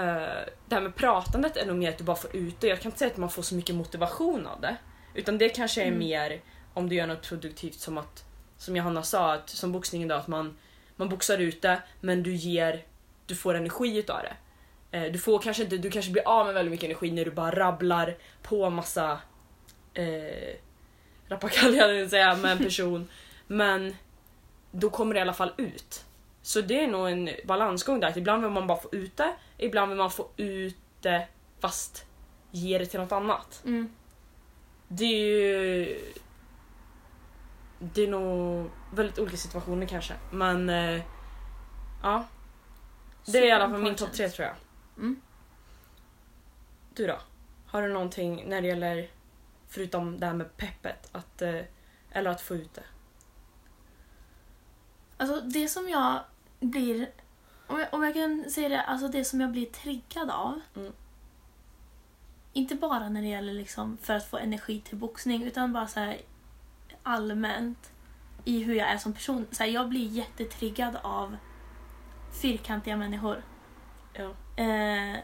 Eh, 0.00 0.48
det 0.68 0.74
här 0.74 0.80
med 0.80 0.94
pratandet 0.94 1.56
är 1.56 1.66
nog 1.66 1.76
mer 1.76 1.88
att 1.88 1.98
du 1.98 2.04
bara 2.04 2.16
får 2.16 2.36
ut 2.36 2.60
det. 2.60 2.66
Jag 2.66 2.80
kan 2.80 2.88
inte 2.88 2.98
säga 2.98 3.10
att 3.10 3.16
man 3.16 3.30
får 3.30 3.42
så 3.42 3.54
mycket 3.54 3.74
motivation 3.74 4.46
av 4.46 4.60
det. 4.60 4.76
Utan 5.14 5.38
det 5.38 5.48
kanske 5.48 5.82
är 5.82 5.86
Mm. 5.86 5.98
mer 5.98 6.40
om 6.74 6.88
du 6.88 6.94
gör 6.96 7.06
något 7.06 7.22
produktivt 7.22 7.80
som 7.80 7.98
att, 7.98 8.24
som 8.56 8.76
Johanna 8.76 9.02
sa, 9.02 9.32
att, 9.34 9.48
som 9.48 9.72
boxningen 9.72 10.08
då, 10.08 10.14
att 10.14 10.28
man, 10.28 10.56
man 10.96 11.08
boxar 11.08 11.38
ut 11.38 11.62
det 11.62 11.82
men 12.00 12.22
du 12.22 12.34
ger, 12.34 12.84
du 13.26 13.36
får 13.36 13.54
energi 13.54 13.98
utav 13.98 14.20
det. 14.22 14.36
Eh, 14.98 15.12
Du 15.12 15.18
får 15.18 15.38
kanske 15.38 15.62
inte, 15.62 15.76
du 15.76 15.90
kanske 15.90 16.10
blir 16.12 16.28
av 16.28 16.46
med 16.46 16.54
väldigt 16.54 16.70
mycket 16.70 16.84
energi 16.90 17.10
när 17.10 17.24
du 17.24 17.30
bara 17.30 17.50
rabblar 17.50 18.16
på 18.42 18.70
massa 18.70 19.18
eh, 19.94 20.56
rappakalja 21.28 21.88
vill 21.88 22.10
säga 22.10 22.36
med 22.36 22.52
en 22.52 22.58
person. 22.64 23.08
men 23.46 23.96
då 24.70 24.90
kommer 24.90 25.14
det 25.14 25.18
i 25.18 25.22
alla 25.22 25.32
fall 25.32 25.52
ut. 25.56 26.04
Så 26.42 26.60
det 26.60 26.84
är 26.84 26.88
nog 26.88 27.08
en 27.10 27.30
balansgång 27.44 28.00
där. 28.00 28.18
Ibland 28.18 28.42
vill 28.42 28.50
man 28.52 28.66
bara 28.66 28.78
få 28.80 28.88
ut 28.92 29.16
det, 29.16 29.34
ibland 29.58 29.88
vill 29.88 29.98
man 29.98 30.10
få 30.10 30.28
ut 30.36 30.76
det 31.00 31.28
fast 31.60 32.06
ge 32.50 32.78
det 32.78 32.86
till 32.86 33.00
något 33.00 33.12
annat. 33.12 33.62
Mm. 33.64 33.88
Det 34.88 35.04
är 35.04 35.18
ju... 35.18 36.00
Det 37.78 38.02
är 38.02 38.08
nog 38.08 38.70
väldigt 38.94 39.18
olika 39.18 39.36
situationer 39.36 39.86
kanske. 39.86 40.14
Men 40.30 40.68
eh, 40.68 41.00
ja. 42.02 42.24
Det 43.26 43.38
är 43.38 43.46
i 43.46 43.50
alla 43.50 43.70
fall 43.70 43.82
min 43.82 43.94
topp 43.94 44.12
tre 44.12 44.28
tror 44.28 44.48
jag. 44.48 44.56
Mm. 44.96 45.20
Du 46.94 47.06
då? 47.06 47.18
Har 47.66 47.82
du 47.82 47.92
någonting 47.92 48.44
när 48.48 48.62
det 48.62 48.68
gäller, 48.68 49.10
förutom 49.68 50.20
det 50.20 50.26
här 50.26 50.34
med 50.34 50.56
peppet, 50.56 51.08
att, 51.12 51.42
eh, 51.42 51.60
eller 52.10 52.30
att 52.30 52.40
få 52.40 52.54
ut 52.54 52.74
det? 52.74 52.84
Alltså 55.16 55.40
det 55.40 55.68
som 55.68 55.88
jag 55.88 56.20
blir, 56.60 57.10
om 57.66 57.78
jag, 57.78 57.94
om 57.94 58.02
jag 58.02 58.14
kan 58.14 58.50
säga 58.50 58.68
det, 58.68 58.82
alltså 58.82 59.08
det 59.08 59.24
som 59.24 59.40
jag 59.40 59.50
blir 59.50 59.66
triggad 59.66 60.30
av. 60.30 60.60
Mm. 60.76 60.92
Inte 62.52 62.74
bara 62.74 63.08
när 63.08 63.22
det 63.22 63.28
gäller 63.28 63.52
liksom 63.52 63.96
för 64.02 64.14
att 64.14 64.30
få 64.30 64.38
energi 64.38 64.80
till 64.80 64.96
boxning 64.96 65.42
utan 65.42 65.72
bara 65.72 65.86
så 65.86 66.00
här 66.00 66.20
allmänt 67.02 67.92
i 68.44 68.62
hur 68.62 68.74
jag 68.74 68.88
är 68.88 68.98
som 68.98 69.12
person. 69.12 69.46
Så 69.50 69.62
här, 69.62 69.70
jag 69.70 69.88
blir 69.88 70.06
jättetriggad 70.06 70.96
av 71.02 71.36
fyrkantiga 72.42 72.96
människor. 72.96 73.42
Ja. 74.12 74.30
Eh, 74.64 75.16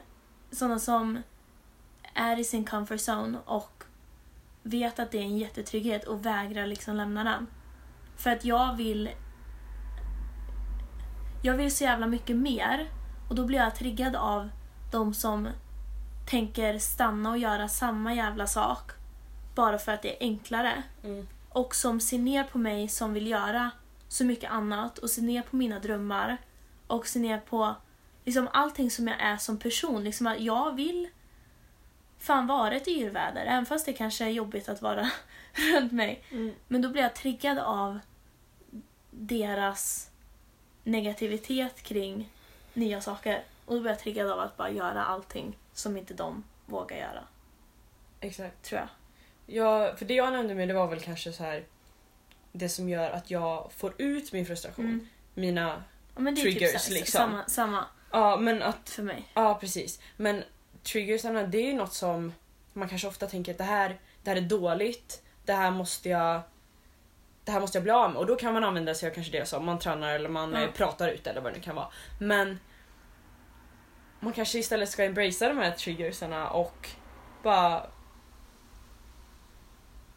sådana 0.51 0.79
som 0.79 1.23
är 2.15 2.39
i 2.39 2.45
sin 2.45 2.65
comfort 2.65 3.01
zone 3.09 3.39
och 3.45 3.85
vet 4.63 4.99
att 4.99 5.11
det 5.11 5.19
är 5.19 5.23
en 5.23 5.39
jättetrygghet 5.39 6.05
och 6.05 6.27
vägrar 6.27 6.67
liksom 6.67 6.97
lämna 6.97 7.25
den. 7.25 7.47
För 8.17 8.31
att 8.31 8.45
jag 8.45 8.77
vill 8.77 9.11
jag 11.43 11.55
vill 11.55 11.77
så 11.77 11.85
jävla 11.85 12.07
mycket 12.07 12.37
mer 12.37 12.91
och 13.29 13.35
då 13.35 13.45
blir 13.45 13.59
jag 13.59 13.75
triggad 13.75 14.17
av 14.17 14.49
de 14.93 15.15
som 15.15 15.49
tänker 16.31 16.79
stanna 16.79 17.31
och 17.31 17.39
göra 17.39 17.69
samma 17.69 18.15
jävla 18.15 18.47
sak 18.47 18.91
bara 19.55 19.79
för 19.79 19.93
att 19.93 20.03
det 20.03 20.17
är 20.17 20.27
enklare 20.27 20.83
Mm. 21.03 21.27
och 21.49 21.75
som 21.75 22.01
ser 22.01 22.19
ner 22.19 22.45
på 22.45 22.59
mig 22.59 22.89
som 22.89 23.13
vill 23.13 23.27
göra 23.27 23.71
så 24.09 24.25
mycket 24.25 24.51
annat 24.51 24.99
och 24.99 25.11
ser 25.11 25.23
ner 25.23 25.43
på 25.43 25.57
mina 25.57 25.79
drömmar 25.79 26.37
och 26.91 27.07
ser 27.07 27.21
ner 27.21 27.39
på 27.39 27.75
liksom 28.25 28.49
allting 28.53 28.91
som 28.91 29.09
jag 29.09 29.21
är 29.21 29.37
som 29.37 29.59
person. 29.59 30.05
Liksom 30.05 30.27
att 30.27 30.41
jag 30.41 30.75
vill 30.75 31.09
fan 32.19 32.47
vara 32.47 32.77
ett 32.77 32.89
yrväder 32.89 33.45
även 33.47 33.67
fast 33.67 33.87
det 33.87 33.93
kanske 33.93 34.25
är 34.25 34.29
jobbigt 34.29 34.69
att 34.69 34.83
vara 34.83 35.11
runt 35.75 35.93
mig. 35.93 36.25
Mm. 36.31 36.55
Men 36.69 36.83
då 36.83 36.89
blir 36.89 37.03
jag 37.03 37.15
triggad 37.15 37.59
av 37.59 37.99
deras 39.11 40.11
negativitet 40.85 41.83
kring 41.83 42.33
nya 42.75 43.01
saker. 43.01 43.43
Och 43.65 43.75
då 43.75 43.81
blir 43.81 43.91
jag 43.91 44.01
triggad 44.01 44.31
av 44.31 44.41
att 44.41 44.57
bara 44.57 44.71
göra 44.71 45.05
allting 45.05 45.59
som 45.73 45.97
inte 45.97 46.15
de 46.15 46.45
vågar 46.67 46.97
göra, 46.97 47.25
Exakt. 48.21 48.63
tror 48.63 48.81
jag. 48.81 48.89
Ja, 49.47 49.97
för 49.97 50.05
det 50.05 50.15
jag 50.15 50.33
nämnde 50.33 50.55
med 50.55 50.69
det 50.69 50.75
var 50.75 50.87
väl 50.87 51.01
kanske 51.01 51.33
så 51.33 51.43
här 51.43 51.65
det 52.53 52.69
som 52.69 52.89
gör 52.89 53.11
att 53.11 53.31
jag 53.31 53.73
får 53.73 53.95
ut 53.99 54.33
min 54.33 54.47
frustration. 54.47 54.85
Mm. 54.85 55.09
Mina... 55.35 55.85
Men 56.17 56.35
det 56.35 56.41
är 56.41 56.43
Triggers, 56.43 56.73
typ 56.73 56.81
så 56.81 56.89
här, 56.89 56.95
liksom. 57.01 57.19
samma, 57.21 57.45
samma 57.47 57.85
Ja, 58.11 58.37
men 58.37 58.63
att 58.63 58.91
för 58.91 59.03
mig. 59.03 59.25
Ja, 59.35 59.55
precis. 59.61 60.01
Men 60.17 60.45
triggersarna, 60.83 61.43
det 61.43 61.59
är 61.59 61.67
ju 61.67 61.75
något 61.75 61.93
som 61.93 62.33
man 62.73 62.89
kanske 62.89 63.09
ofta 63.09 63.27
tänker 63.27 63.53
att 63.53 63.59
det 63.59 63.65
här, 63.65 63.99
det 64.23 64.31
här 64.31 64.37
är 64.37 64.41
dåligt, 64.41 65.23
det 65.45 65.53
här 65.53 65.71
måste 65.71 66.09
jag 66.09 66.41
det 67.45 67.53
här 67.53 67.61
måste 67.61 67.79
jag 67.79 67.83
bli 67.83 67.93
av 67.93 68.11
med 68.11 68.19
och 68.19 68.27
då 68.27 68.37
kan 68.37 68.53
man 68.55 68.65
använda 68.65 68.95
sig 68.95 69.09
av 69.11 69.15
kanske 69.15 69.33
det 69.39 69.47
som 69.47 69.65
man 69.65 69.79
tränar 69.79 70.15
eller 70.15 70.29
man 70.29 70.55
eh, 70.55 70.71
pratar 70.71 71.09
ut 71.09 71.27
eller 71.27 71.41
vad 71.41 71.53
det 71.53 71.57
nu 71.57 71.63
kan 71.63 71.77
vara. 71.77 71.89
Men 72.21 72.59
man 74.21 74.33
kanske 74.33 74.59
istället 74.59 74.89
ska 74.89 75.05
embracea 75.05 75.49
de 75.49 75.59
här 75.59 75.71
triggersarna 75.71 76.51
och 76.51 76.89
bara 77.43 77.87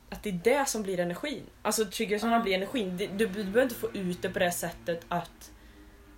att 0.10 0.24
det 0.24 0.30
är 0.30 0.40
det 0.44 0.70
som 0.70 0.84
blir 0.84 1.00
energin. 1.00 1.44
Alltså 1.62 1.86
triggersarna 1.86 2.36
Ja. 2.36 2.40
blir 2.44 2.54
energin. 2.56 2.98
Du, 2.98 3.08
du, 3.08 3.26
du 3.28 3.28
behöver 3.28 3.64
inte 3.64 3.76
få 3.76 3.90
ut 3.94 4.22
det 4.22 4.30
på 4.30 4.40
det 4.40 4.52
sättet 4.52 5.06
att 5.08 5.52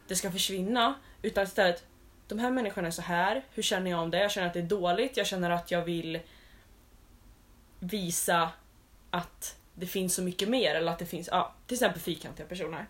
det 0.07 0.15
ska 0.15 0.31
försvinna 0.31 0.95
utan 1.21 1.43
istället 1.43 1.83
de 2.27 2.39
här 2.39 2.51
människorna 2.51 2.87
är 2.87 2.91
så 2.91 3.01
här, 3.01 3.43
hur 3.53 3.63
känner 3.63 3.91
jag 3.91 3.99
om 3.99 4.11
det? 4.11 4.19
Jag 4.19 4.31
känner 4.31 4.47
att 4.47 4.53
det 4.53 4.59
är 4.59 4.63
dåligt, 4.63 5.17
jag 5.17 5.27
känner 5.27 5.49
att 5.49 5.71
jag 5.71 5.81
vill 5.81 6.19
visa 7.79 8.49
att 9.11 9.57
det 9.73 9.85
finns 9.85 10.15
så 10.15 10.21
mycket 10.21 10.49
mer 10.49 10.75
eller 10.75 10.91
att 10.91 10.99
det 10.99 11.05
finns, 11.05 11.29
ja, 11.31 11.53
till 11.67 11.75
exempel 11.75 12.01
fyrkantiga 12.01 12.45
personer. 12.45 12.85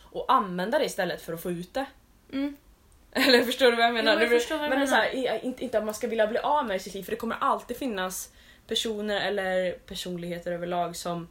Och 0.00 0.32
använda 0.32 0.78
det 0.78 0.84
istället 0.84 1.22
för 1.22 1.32
att 1.32 1.42
få 1.42 1.50
ut 1.50 1.74
det. 1.74 1.86
Mm. 2.32 2.56
Eller 3.12 3.44
förstår 3.44 3.70
du 3.70 3.76
vad 3.76 3.86
jag 3.86 3.94
menar? 3.94 4.12
Jo, 4.12 4.38
jag 4.48 4.58
vad 4.58 4.66
du 4.66 4.68
men 4.68 4.82
är 4.82 4.86
så 4.86 4.94
menar. 4.94 5.28
här, 5.28 5.44
inte, 5.44 5.64
inte 5.64 5.78
att 5.78 5.84
man 5.84 5.94
ska 5.94 6.06
vilja 6.06 6.26
bli 6.26 6.38
av 6.38 6.66
med 6.66 6.82
sitt 6.82 6.94
liv 6.94 7.02
för 7.02 7.10
det 7.10 7.16
kommer 7.16 7.36
alltid 7.40 7.76
finnas 7.76 8.32
personer 8.66 9.20
eller 9.20 9.72
personligheter 9.72 10.52
överlag 10.52 10.96
som 10.96 11.28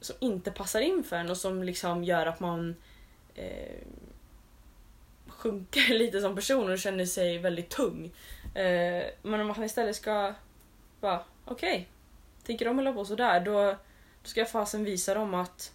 som 0.00 0.16
inte 0.20 0.50
passar 0.50 0.80
in 0.80 1.04
för 1.04 1.16
en 1.16 1.30
och 1.30 1.36
som 1.36 1.62
liksom 1.62 2.04
gör 2.04 2.26
att 2.26 2.40
man 2.40 2.76
eh, 3.34 3.76
sjunker 5.28 5.94
lite 5.98 6.20
som 6.20 6.34
person 6.34 6.72
och 6.72 6.78
känner 6.78 7.04
sig 7.04 7.38
väldigt 7.38 7.68
tung. 7.68 8.04
Eh, 8.54 9.04
men 9.22 9.40
om 9.40 9.46
man 9.46 9.64
istället 9.64 9.96
ska 9.96 10.34
bara, 11.00 11.24
okej, 11.44 11.88
tänker 12.46 12.64
de 12.64 12.76
hålla 12.76 12.92
på 12.92 13.04
sådär 13.04 13.40
då, 13.40 13.62
då 14.22 14.28
ska 14.28 14.40
jag 14.40 14.50
fasen 14.50 14.84
visa 14.84 15.14
dem 15.14 15.34
att 15.34 15.72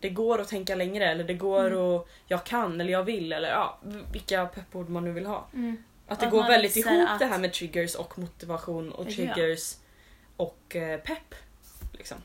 det 0.00 0.08
går 0.10 0.40
att 0.40 0.48
tänka 0.48 0.74
längre 0.74 1.06
eller 1.10 1.24
det 1.24 1.34
går 1.34 1.66
Mm. 1.66 1.78
att 1.84 2.06
jag 2.26 2.44
kan 2.46 2.80
eller 2.80 2.92
jag 2.92 3.02
vill 3.04 3.32
eller 3.32 3.50
ja, 3.50 3.78
vilka 4.12 4.46
peppord 4.46 4.88
man 4.88 5.04
nu 5.04 5.12
vill 5.12 5.26
ha. 5.26 5.46
Mm. 5.54 5.84
Att 6.08 6.20
det 6.20 6.26
Att 6.26 6.32
går 6.32 6.42
väldigt 6.42 6.76
ihop 6.76 7.08
att- 7.08 7.18
det 7.18 7.26
här 7.26 7.38
med 7.38 7.52
triggers 7.52 7.94
och 7.94 8.18
motivation 8.18 8.92
och 8.92 9.06
Ja. 9.10 9.14
triggers 9.14 9.74
och 10.36 10.76
eh, 10.76 11.00
pepp. 11.00 11.34
Liksom. 11.92 12.18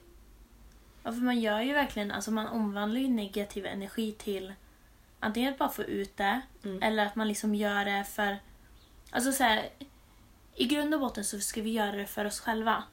Ja, 1.08 1.14
för 1.14 1.22
man 1.22 1.40
gör 1.40 1.62
ju 1.62 1.74
verkligen, 1.74 2.12
alltså 2.12 2.32
man 2.32 2.48
omvandlar 2.48 3.00
ju 3.02 3.08
negativ 3.08 3.66
energi 3.66 4.12
till 4.12 4.54
antingen 5.20 5.54
att 5.54 5.60
bara 5.60 5.70
få 5.70 5.84
ut 5.84 6.18
det 6.18 6.42
Mm. 6.64 6.84
eller 6.84 7.06
att 7.06 7.16
man 7.16 7.28
liksom 7.28 7.56
gör 7.56 7.86
det 7.86 8.04
för... 8.04 8.38
Alltså 9.12 9.32
så 9.32 9.44
här, 9.44 9.70
i 10.56 10.66
grund 10.66 10.94
och 10.94 11.00
botten 11.00 11.24
så 11.26 11.40
ska 11.40 11.62
vi 11.62 11.72
göra 11.72 11.92
det 11.92 12.06
för 12.06 12.26
oss 12.26 12.40
själva. 12.40 12.84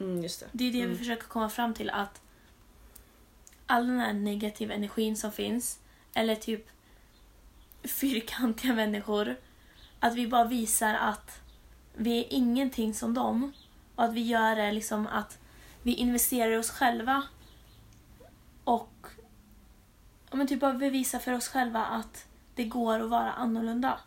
Mm, 0.00 0.22
just 0.22 0.40
det. 0.40 0.46
Det 0.52 0.64
är 0.64 0.72
det 0.72 0.78
Mm. 0.78 0.90
vi 0.90 0.98
försöker 0.98 1.26
komma 1.26 1.48
fram 1.48 1.74
till 1.74 1.90
att 1.90 2.20
all 3.66 3.86
den 3.86 3.98
här 4.00 4.12
negativa 4.12 4.74
energin 4.74 5.16
som 5.16 5.32
finns 5.32 5.80
eller 6.14 6.34
typ 6.34 6.68
fyrkantiga 7.84 8.74
människor 8.74 9.36
att 10.00 10.14
vi 10.14 10.26
bara 10.28 10.44
visar 10.44 10.94
att 10.94 11.40
vi 11.94 12.18
är 12.18 12.26
ingenting 12.30 12.94
som 12.94 13.14
dem 13.14 13.52
och 13.94 14.04
att 14.04 14.12
vi 14.12 14.20
gör 14.20 14.56
det 14.56 14.72
liksom 14.72 15.06
att 15.06 15.39
vi 15.82 15.94
investerar 15.94 16.50
i 16.50 16.56
oss 16.56 16.70
själva 16.70 17.22
och 18.64 19.06
ja, 20.30 20.36
men 20.36 20.46
typ 20.46 20.60
bara 20.60 20.72
bevisa 20.72 21.18
för 21.18 21.32
oss 21.32 21.48
själva 21.48 21.84
att 21.84 22.26
det 22.54 22.64
går 22.64 23.00
att 23.00 23.10
vara 23.10 23.32
annorlunda. 23.32 24.00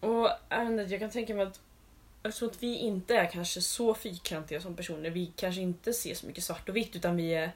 Och 0.00 0.28
vet 0.50 0.68
inte, 0.68 0.82
jag 0.82 1.00
kan 1.00 1.10
tänka 1.10 1.34
mig 1.34 1.46
att 1.46 1.60
eftersom 2.22 2.48
att 2.48 2.62
vi 2.62 2.76
inte 2.76 3.16
är 3.16 3.30
kanske 3.30 3.60
så 3.60 3.94
fyrkantiga 3.94 4.60
som 4.60 4.76
personer, 4.76 5.10
vi 5.10 5.32
kanske 5.36 5.60
inte 5.60 5.92
ser 5.92 6.14
så 6.14 6.26
mycket 6.26 6.44
svart 6.44 6.68
och 6.68 6.76
vitt 6.76 6.96
utan 6.96 7.16
vi 7.16 7.34
är 7.34 7.52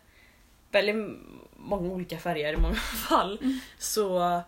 väldigt 0.70 1.18
många 1.56 1.88
olika 1.88 2.18
färger 2.18 2.52
i 2.52 2.56
många 2.56 2.74
fall. 3.08 3.38
Mm. 3.42 3.58
Så, 3.78 4.40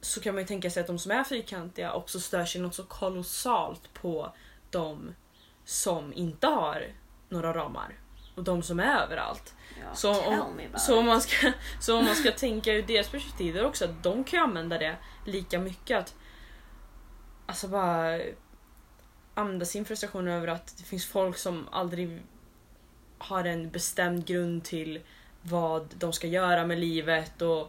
så 0.00 0.20
kan 0.20 0.34
man 0.34 0.42
ju 0.42 0.46
tänka 0.46 0.70
sig 0.70 0.80
att 0.80 0.86
de 0.86 0.98
som 0.98 1.12
är 1.12 1.24
fyrkantiga 1.24 1.92
också 1.92 2.20
stör 2.20 2.44
sig 2.44 2.60
något 2.60 2.74
så 2.74 2.84
kolossalt 2.84 3.94
på 3.94 4.32
de 4.70 5.14
som 5.68 6.12
inte 6.12 6.46
har 6.46 6.86
några 7.28 7.54
ramar. 7.54 7.94
Och 8.34 8.44
de 8.44 8.62
som 8.62 8.80
är 8.80 9.02
överallt. 9.02 9.54
Ja, 9.80 9.94
Så 9.94 10.24
om, 10.24 10.60
så, 10.76 10.98
om 10.98 11.06
man 11.06 11.20
ska, 11.20 11.52
så 11.80 11.98
om 11.98 12.04
man 12.04 12.14
ska 12.14 12.32
tänka 12.32 12.72
ur 12.72 12.82
deras 12.82 13.08
perspektiv 13.08 13.56
är 13.56 13.64
också 13.64 13.84
att 13.84 14.02
de 14.02 14.24
kan 14.24 14.42
använda 14.42 14.78
det 14.78 14.96
lika 15.24 15.58
mycket. 15.58 15.98
att 15.98 16.14
Alltså 17.46 17.68
bara 17.68 18.20
använda 19.34 19.66
sin 19.66 19.84
frustration 19.84 20.28
över 20.28 20.48
att 20.48 20.76
det 20.78 20.84
finns 20.84 21.06
folk 21.06 21.38
som 21.38 21.68
aldrig 21.72 22.22
har 23.18 23.44
en 23.44 23.70
bestämd 23.70 24.26
grund 24.26 24.64
till 24.64 25.00
vad 25.42 25.94
de 25.98 26.12
ska 26.12 26.26
göra 26.26 26.66
med 26.66 26.78
livet 26.78 27.42
och 27.42 27.60
eh, 27.60 27.68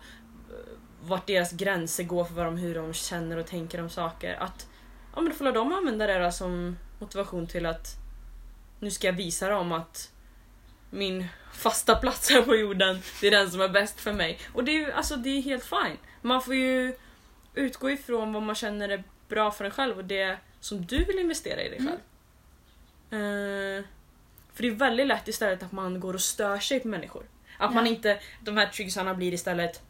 vart 1.02 1.28
deras 1.28 1.52
gränser 1.52 2.04
går 2.04 2.26
för 2.26 2.34
vad 2.34 2.46
de, 2.46 2.58
hur 2.58 2.76
de 2.76 2.94
känner 2.94 3.38
och 3.38 3.48
tänker 3.48 3.82
om 3.82 3.90
saker. 3.90 4.36
Att 4.36 4.68
ja, 5.16 5.22
men 5.22 5.32
då 5.32 5.36
får 5.36 5.52
de 5.52 5.74
använda 5.74 6.08
det 6.08 6.32
som 6.32 6.76
motivation 7.00 7.48
till 7.48 7.66
att 7.66 7.96
nu 8.80 8.92
ska 8.92 9.08
jag 9.08 9.14
visa 9.14 9.50
dem 9.50 9.72
att 9.72 10.12
min 10.90 11.28
fasta 11.54 11.96
plats 11.96 12.30
här 12.30 12.42
på 12.42 12.56
jorden, 12.56 13.00
det 13.22 13.28
är 13.28 13.32
den 13.32 13.52
som 13.52 13.62
är 13.62 13.70
bäst 13.70 14.00
för 14.00 14.14
mig. 14.14 14.40
Och 14.54 14.64
det 14.64 14.72
är 14.72 14.76
ju 14.76 14.92
alltså, 14.92 15.16
det 15.16 15.30
är 15.30 15.42
helt 15.42 15.66
fine. 15.66 15.98
Man 16.22 16.42
får 16.42 16.56
ju 16.56 16.96
utgå 17.54 17.90
ifrån 17.90 18.34
vad 18.34 18.44
man 18.44 18.56
känner 18.56 18.90
är 18.90 19.04
bra 19.28 19.52
för 19.52 19.66
en 19.66 19.72
själv 19.72 19.98
och 19.98 20.06
det 20.06 20.38
som 20.60 20.86
du 20.86 21.04
vill 21.04 21.20
investera 21.20 21.62
i 21.62 21.70
dig 21.70 21.78
själv. 21.78 22.00
Eh, 23.12 23.84
för 24.54 24.64
det 24.64 24.68
är 24.68 24.72
väldigt 24.76 25.08
lätt 25.08 25.28
istället 25.28 25.64
att 25.64 25.72
man 25.72 26.00
går 26.00 26.14
och 26.14 26.22
stör 26.22 26.60
sig 26.60 26.80
på 26.80 26.88
människor. 26.88 27.24
Att 27.58 27.74
man 27.74 27.86
Ja. 27.86 27.92
inte, 27.92 28.20
de 28.42 28.58
här 28.58 28.68
triggersarna 28.68 29.14
blir 29.14 29.34
istället 29.34 29.82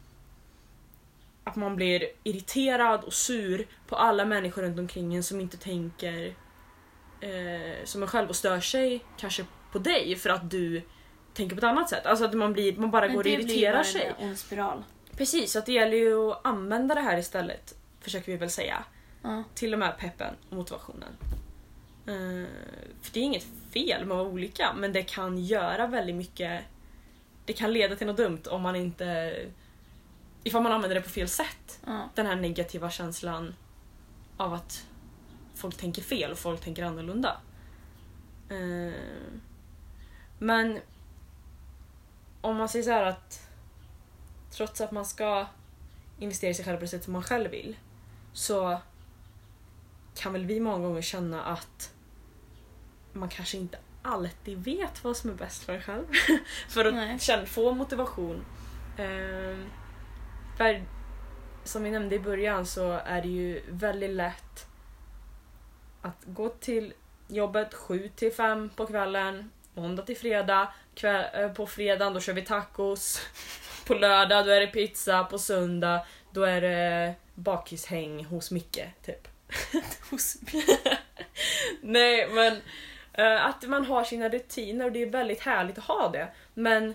att 1.44 1.56
man 1.56 1.76
blir 1.76 2.04
irriterad 2.24 3.04
och 3.04 3.12
sur 3.12 3.66
på 3.88 3.96
alla 3.96 4.24
människor 4.24 4.62
runt 4.62 4.78
omkring 4.78 5.14
en 5.14 5.22
som 5.22 5.40
inte 5.40 5.56
tänker 5.56 6.34
eh, 7.20 7.84
som 7.84 8.02
en 8.02 8.08
själv 8.08 8.28
och 8.28 8.36
stör 8.36 8.60
sig 8.60 9.04
kanske 9.16 9.44
på 9.72 9.78
dig 9.78 10.16
för 10.16 10.30
att 10.30 10.50
du 10.50 10.82
tänker 11.34 11.56
på 11.56 11.58
ett 11.58 11.64
annat 11.64 11.88
sätt. 11.88 12.06
Alltså 12.06 12.24
att 12.24 12.34
man, 12.34 12.52
blir, 12.52 12.76
man 12.76 12.90
bara 12.90 13.06
Men 13.06 13.14
går 13.14 13.20
och 13.20 13.24
det 13.24 13.36
blir 13.36 13.46
irriterar 13.50 13.74
bara 13.74 13.84
sig. 13.84 14.14
En, 14.18 14.36
spiral. 14.36 14.84
Precis, 15.16 15.52
så 15.52 15.58
att 15.58 15.66
det 15.66 15.72
gäller 15.72 15.96
ju 15.96 16.30
att 16.30 16.46
använda 16.46 16.94
det 16.94 17.00
här 17.00 17.18
istället, 17.18 17.74
försöker 18.00 18.32
vi 18.32 18.38
väl 18.38 18.50
säga, 18.50 18.84
Ja. 19.22 19.44
till 19.54 19.70
de 19.70 19.82
här 19.82 19.92
peppen 19.92 20.34
och 20.50 20.56
motivationen. 20.56 21.16
Eh, 22.06 22.48
för 23.02 23.12
det 23.12 23.20
är 23.20 23.24
inget 23.24 23.46
fel 23.72 24.04
med 24.04 24.12
att 24.12 24.18
vara 24.18 24.28
olika, 24.28 24.72
men 24.76 24.92
det 24.92 25.02
kan 25.02 25.38
göra 25.38 25.86
väldigt 25.86 26.16
mycket... 26.16 26.62
Det 27.44 27.52
kan 27.52 27.72
leda 27.72 27.96
till 27.96 28.06
något 28.06 28.16
dumt 28.16 28.42
om 28.50 28.62
man 28.62 28.76
inte... 28.76 29.36
Ifall 30.44 30.62
man 30.62 30.72
använder 30.72 30.94
det 30.94 31.00
på 31.00 31.10
fel 31.10 31.28
sätt. 31.28 31.80
Ja. 31.86 32.08
Den 32.14 32.26
här 32.26 32.36
negativa 32.36 32.90
känslan 32.90 33.54
av 34.36 34.54
att 34.54 34.86
folk 35.60 35.76
tänker 35.76 36.02
fel 36.02 36.32
och 36.32 36.38
folk 36.38 36.60
tänker 36.60 36.84
annorlunda. 36.84 37.36
Eh, 38.48 38.94
men 40.38 40.78
om 42.40 42.56
man 42.56 42.68
säger 42.68 42.82
så 42.82 42.90
här 42.90 43.04
att 43.04 43.48
trots 44.50 44.80
att 44.80 44.92
man 44.92 45.04
ska 45.04 45.46
investera 46.18 46.50
i 46.50 46.54
sig 46.54 46.64
själv 46.64 46.76
på 46.76 46.82
det 46.82 46.88
sätt 46.88 47.04
som 47.04 47.12
man 47.12 47.22
själv 47.22 47.50
vill 47.50 47.76
så 48.32 48.80
kan 50.14 50.32
väl 50.32 50.46
vi 50.46 50.60
många 50.60 50.78
gånger 50.78 51.02
känna 51.02 51.42
att 51.42 51.92
man 53.12 53.28
kanske 53.28 53.56
inte 53.56 53.78
alltid 54.02 54.64
vet 54.64 55.04
vad 55.04 55.16
som 55.16 55.30
är 55.30 55.34
bäst 55.34 55.62
för 55.62 55.72
en 55.72 55.82
själv. 55.82 56.04
för 56.68 56.84
att 56.84 56.94
Nej. 56.94 57.18
känna, 57.18 57.46
få 57.46 57.74
motivation. 57.74 58.44
Eh, 58.96 59.58
för 60.56 60.84
som 61.64 61.82
vi 61.82 61.90
nämnde 61.90 62.14
i 62.14 62.20
början 62.20 62.66
så 62.66 62.92
är 62.92 63.22
det 63.22 63.28
ju 63.28 63.62
väldigt 63.68 64.10
lätt 64.10 64.66
att 66.02 66.24
gå 66.24 66.48
till 66.48 66.92
jobbet 67.28 67.74
7 67.74 68.10
till 68.16 68.32
5 68.32 68.70
på 68.76 68.86
kvällen, 68.86 69.50
måndag 69.74 70.02
till 70.02 70.16
fredag, 70.16 70.72
kväll, 70.94 71.24
eh, 71.34 71.52
på 71.52 71.66
fredagen 71.66 72.14
då 72.14 72.20
kör 72.20 72.32
vi 72.32 72.42
tacos, 72.42 73.20
på 73.86 73.94
lördag 73.94 74.46
då 74.46 74.50
är 74.50 74.60
det 74.60 74.66
pizza, 74.66 75.24
på 75.24 75.38
söndag 75.38 76.06
då 76.32 76.42
är 76.42 76.60
det 76.60 77.14
bakishäng 77.34 78.24
hos 78.24 78.50
Micke 78.50 78.84
typ. 79.02 79.28
Hos 80.10 80.36
Nej 81.80 82.28
men 82.30 82.56
eh, 83.12 83.46
att 83.46 83.62
man 83.62 83.84
har 83.84 84.04
sina 84.04 84.28
rutiner 84.28 84.84
och 84.84 84.92
det 84.92 85.02
är 85.02 85.06
väldigt 85.06 85.40
härligt 85.40 85.78
att 85.78 85.84
ha 85.84 86.08
det. 86.08 86.28
Men 86.54 86.94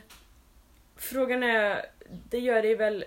frågan 0.98 1.44
är, 1.44 1.86
det 2.30 2.40
gör 2.40 2.62
dig 2.62 2.76
väl 2.76 3.06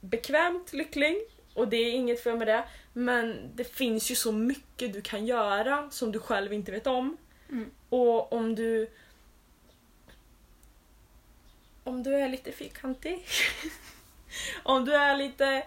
bekvämt 0.00 0.72
lycklig 0.72 1.16
och 1.54 1.68
det 1.68 1.76
är 1.76 1.92
inget 1.92 2.22
fel 2.22 2.36
med 2.36 2.46
det. 2.46 2.64
Men 2.92 3.50
det 3.54 3.64
finns 3.64 4.10
ju 4.10 4.14
så 4.14 4.32
mycket 4.32 4.92
du 4.92 5.02
kan 5.02 5.26
göra 5.26 5.90
som 5.90 6.12
du 6.12 6.18
själv 6.18 6.52
inte 6.52 6.72
vet 6.72 6.86
om. 6.86 7.16
Mm. 7.48 7.70
Och 7.88 8.32
om 8.32 8.54
du 8.54 8.90
om 11.84 12.02
du 12.02 12.14
är 12.14 12.28
lite 12.28 12.52
fyrkantig, 12.52 13.26
om 14.62 14.84
du 14.84 14.94
är 14.94 15.16
lite 15.16 15.66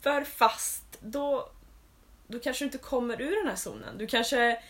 för 0.00 0.24
fast, 0.24 0.84
då, 1.00 1.48
då 2.26 2.38
kanske 2.38 2.64
du 2.64 2.66
inte 2.66 2.78
kommer 2.78 3.22
ur 3.22 3.36
den 3.36 3.46
här 3.46 3.56
zonen. 3.56 3.98
Du 3.98 4.06
kanske... 4.06 4.62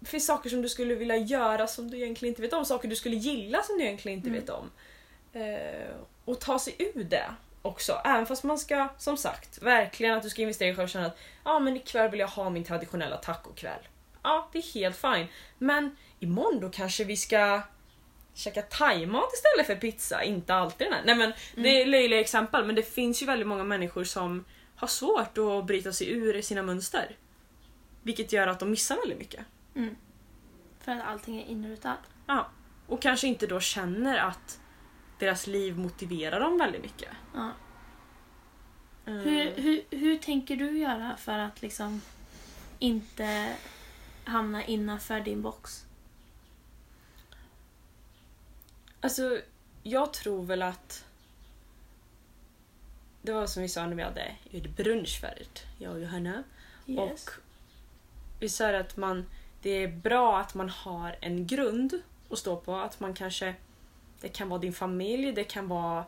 Det 0.00 0.10
finns 0.10 0.26
saker 0.26 0.50
som 0.50 0.62
du 0.62 0.68
skulle 0.68 0.94
vilja 0.94 1.16
göra 1.16 1.66
som 1.66 1.90
du 1.90 1.96
egentligen 1.96 2.32
inte 2.32 2.42
vet 2.42 2.52
om, 2.52 2.64
saker 2.64 2.88
du 2.88 2.96
skulle 2.96 3.16
gilla 3.16 3.62
som 3.62 3.78
du 3.78 3.84
egentligen 3.84 4.18
inte 4.18 4.28
Mm. 4.28 4.40
vet 4.40 4.50
om. 4.50 4.70
Eh, 5.32 5.96
och 6.24 6.40
ta 6.40 6.58
sig 6.58 6.76
ur 6.78 7.04
det 7.04 7.34
också. 7.64 8.00
Även 8.04 8.26
fast 8.26 8.44
man 8.44 8.58
ska, 8.58 8.88
som 8.98 9.16
sagt, 9.16 9.62
verkligen 9.62 10.14
att 10.14 10.22
du 10.22 10.30
ska 10.30 10.42
investera 10.42 10.68
i 10.68 10.74
själv 10.74 10.84
och 10.84 10.90
känna 10.90 11.06
att 11.06 11.18
ja, 11.44 11.58
men 11.58 11.76
ikväll 11.76 12.10
vill 12.10 12.20
jag 12.20 12.28
ha 12.28 12.50
min 12.50 12.64
traditionella 12.64 13.16
tacokväll. 13.16 13.88
Ja, 14.22 14.48
det 14.52 14.58
är 14.58 14.74
helt 14.74 14.96
fine. 14.96 15.26
Men 15.58 15.96
imorgon 16.20 16.60
då 16.60 16.68
kanske 16.68 17.04
vi 17.04 17.16
ska 17.16 17.62
käka 18.34 18.62
thaimat 18.62 19.32
istället 19.34 19.66
för 19.66 19.76
pizza. 19.76 20.22
Inte 20.22 20.54
alltid 20.54 20.86
den 20.86 20.94
här. 20.94 21.02
Nej 21.04 21.14
men 21.14 21.32
det 21.54 21.82
är 21.82 21.86
löjliga 21.86 22.20
exempel 22.20 22.64
men 22.64 22.74
det 22.74 22.82
finns 22.82 23.22
ju 23.22 23.26
väldigt 23.26 23.48
många 23.48 23.64
människor 23.64 24.04
som 24.04 24.44
har 24.76 24.88
svårt 24.88 25.38
att 25.38 25.66
bryta 25.66 25.92
sig 25.92 26.10
ur 26.10 26.42
sina 26.42 26.62
mönster. 26.62 27.16
Vilket 28.02 28.32
gör 28.32 28.46
att 28.46 28.60
de 28.60 28.70
missar 28.70 28.96
väldigt 28.96 29.18
mycket. 29.18 29.44
Mm. 29.76 29.96
För 30.80 30.92
att 30.92 31.06
allting 31.06 31.40
är 31.40 31.46
inrutat. 31.46 31.98
Ja. 32.26 32.50
Och 32.86 33.02
kanske 33.02 33.26
inte 33.26 33.46
då 33.46 33.60
känner 33.60 34.18
att 34.18 34.60
deras 35.24 35.46
liv 35.46 35.78
motiverar 35.78 36.40
dem 36.40 36.58
väldigt 36.58 36.82
mycket. 36.82 37.08
Ja. 37.34 37.50
Mm. 39.06 39.24
Hur, 39.24 39.54
hur, 39.56 39.84
hur 39.90 40.18
tänker 40.18 40.56
du 40.56 40.78
göra 40.78 41.16
för 41.16 41.38
att 41.38 41.62
liksom 41.62 42.00
inte 42.78 43.56
hamna 44.24 44.64
innanför 44.64 45.20
din 45.20 45.42
box? 45.42 45.86
Alltså, 49.00 49.40
jag 49.82 50.12
tror 50.12 50.44
väl 50.44 50.62
att... 50.62 51.04
Det 53.22 53.32
var 53.32 53.46
som 53.46 53.62
vi 53.62 53.68
sa 53.68 53.86
när 53.86 53.96
vi 53.96 54.02
hade 54.02 54.36
gjort 54.50 54.76
brunch 54.76 55.20
förut, 55.20 55.62
jag 55.78 55.92
och 55.92 56.00
Johanna. 56.00 56.42
Yes. 56.86 57.28
Och 58.36 58.42
är 58.42 58.72
det 58.72 58.80
att 58.80 58.96
man, 58.96 59.26
det 59.62 59.70
är 59.70 59.88
bra 59.88 60.38
att 60.40 60.54
man 60.54 60.68
har 60.68 61.16
en 61.20 61.46
grund 61.46 62.02
att 62.30 62.38
stå 62.38 62.56
på. 62.56 62.76
Att 62.76 63.00
man 63.00 63.14
kanske, 63.14 63.54
det 64.20 64.28
kan 64.28 64.48
vara 64.48 64.60
din 64.60 64.72
familj, 64.72 65.32
det 65.32 65.44
kan 65.44 65.68
vara 65.68 66.04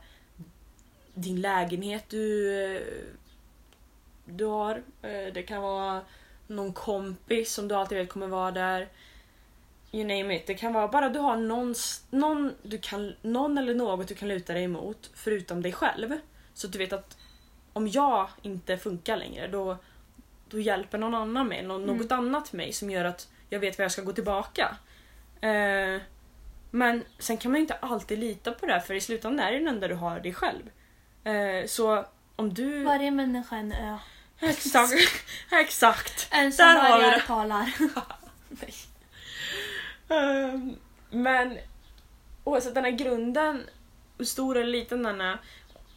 din 1.14 1.40
lägenhet 1.40 2.04
du, 2.08 2.54
eh, 2.76 2.82
du 4.24 4.44
har. 4.44 4.82
Eh, 5.02 5.32
Det 5.32 5.42
kan 5.42 5.62
vara 5.62 6.00
någon 6.46 6.72
kompis 6.72 7.52
som 7.54 7.68
du 7.68 7.74
alltid 7.74 7.98
vet 7.98 8.08
kommer 8.08 8.26
vara 8.26 8.50
där. 8.50 8.88
You 9.92 10.04
name 10.04 10.36
it. 10.36 10.46
Det 10.46 10.54
kan 10.54 10.72
vara 10.72 10.88
bara 10.88 11.08
du 11.08 11.18
har 11.18 11.36
någon, 11.36 11.74
någon, 12.10 12.54
du 12.62 12.78
kan, 12.78 13.14
någon 13.22 13.58
eller 13.58 13.74
något 13.74 14.08
du 14.08 14.14
kan 14.14 14.28
luta 14.28 14.52
dig 14.52 14.62
emot 14.64 15.10
förutom 15.14 15.62
dig 15.62 15.72
själv. 15.72 16.12
Så 16.54 16.66
att 16.66 16.72
du 16.72 16.78
vet 16.78 16.92
att 16.92 17.16
om 17.72 17.88
jag 17.88 18.28
inte 18.42 18.78
funkar 18.78 19.16
längre 19.16 19.48
då, 19.48 19.76
då 20.48 20.60
hjälper 20.60 20.98
någon 20.98 21.14
annan 21.14 21.48
mig, 21.48 21.62
någon, 21.62 21.82
Mm. 21.84 21.96
något 21.96 22.12
annat 22.12 22.52
mig 22.52 22.72
som 22.72 22.90
gör 22.90 23.04
att 23.04 23.28
jag 23.50 23.60
vet 23.60 23.78
var 23.78 23.84
jag 23.84 23.92
ska 23.92 24.02
gå 24.02 24.12
tillbaka. 24.12 24.76
Eh, 25.40 26.00
men 26.76 27.04
sen 27.18 27.36
kan 27.36 27.50
man 27.50 27.58
ju 27.58 27.62
inte 27.62 27.74
alltid 27.74 28.18
lita 28.18 28.52
på 28.52 28.66
det 28.66 28.72
här, 28.72 28.80
för 28.80 28.94
i 28.94 29.00
slutändan 29.00 29.46
är 29.46 29.52
det 29.52 29.58
den 29.58 29.68
enda 29.68 29.88
du 29.88 29.94
har 29.94 30.20
dig 30.20 30.34
själv. 30.34 30.70
Eh, 31.24 31.66
så 31.66 32.04
om 32.36 32.54
du... 32.54 32.84
Varje 32.84 33.10
människa 33.10 33.56
är 33.56 33.60
en 33.60 33.72
ö. 33.72 33.98
Exakt! 34.40 34.92
exakt! 35.52 36.28
En 36.30 36.52
som 36.52 36.64
Där 36.64 36.74
har 36.74 36.98
vi 36.98 37.04
det. 37.04 37.20
talar. 37.26 37.72
Ehm, 40.08 40.76
men 41.10 41.58
oavsett 42.44 42.74
den 42.74 42.84
här 42.84 42.90
grunden, 42.90 43.62
hur 44.18 44.24
stor 44.24 44.56
eller 44.56 44.72
liten 44.72 45.02
den 45.02 45.20
är, 45.20 45.38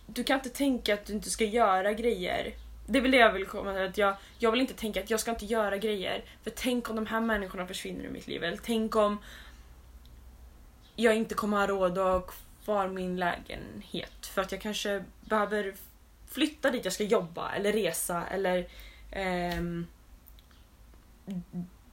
du 0.05 0.23
kan 0.23 0.37
inte 0.37 0.49
tänka 0.49 0.93
att 0.93 1.05
du 1.05 1.13
inte 1.13 1.29
ska 1.29 1.43
göra 1.43 1.93
grejer. 1.93 2.53
Det 2.87 2.97
är 2.97 3.01
väl 3.01 3.11
det 3.11 3.17
jag 3.17 3.31
vill 3.31 3.45
komma 3.45 3.73
till. 3.73 3.83
Att 3.83 3.97
jag, 3.97 4.15
jag 4.37 4.51
vill 4.51 4.61
inte 4.61 4.73
tänka 4.73 5.03
att 5.03 5.09
jag 5.09 5.19
ska 5.19 5.31
inte 5.31 5.45
göra 5.45 5.77
grejer. 5.77 6.23
För 6.43 6.49
tänk 6.49 6.89
om 6.89 6.95
de 6.95 7.05
här 7.05 7.21
människorna 7.21 7.67
försvinner 7.67 8.05
ur 8.05 8.09
mitt 8.09 8.27
liv. 8.27 8.43
Eller 8.43 8.59
tänk 8.63 8.95
om 8.95 9.17
jag 11.03 11.15
inte 11.15 11.35
kommer 11.35 11.57
ha 11.57 11.67
råd 11.67 11.97
att 11.97 11.97
ha 11.97 12.33
kvar 12.63 12.87
min 12.87 13.17
lägenhet. 13.17 14.25
För 14.25 14.41
att 14.41 14.51
jag 14.51 14.61
kanske 14.61 15.03
behöver 15.21 15.75
flytta 16.27 16.71
dit 16.71 16.85
jag 16.85 16.93
ska 16.93 17.03
jobba 17.03 17.51
eller 17.51 17.73
resa 17.73 18.27
eller 18.27 18.67
ehm, 19.11 19.87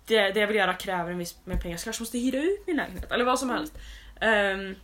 det, 0.06 0.30
det 0.30 0.40
jag 0.40 0.46
vill 0.46 0.56
göra 0.56 0.74
kräver 0.74 1.10
en 1.10 1.18
viss 1.18 1.36
med 1.44 1.62
pengar 1.62 1.76
så 1.76 1.80
jag 1.80 1.84
kanske 1.84 2.02
måste 2.02 2.18
hyra 2.18 2.38
ut 2.38 2.66
min 2.66 2.76
lägenhet 2.76 3.12
eller 3.12 3.24
vad 3.24 3.38
som 3.38 3.50
helst. 3.50 3.78
Ehm, 4.20 4.74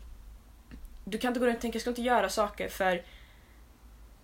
du 1.05 1.19
kan 1.19 1.29
inte 1.29 1.41
gå 1.41 1.47
runt 1.47 1.57
och 1.57 1.63
tänka 1.63 1.77
jag 1.77 1.81
ska 1.81 1.91
inte 1.91 2.03
göra 2.03 2.29
saker 2.29 2.69
för 2.69 3.03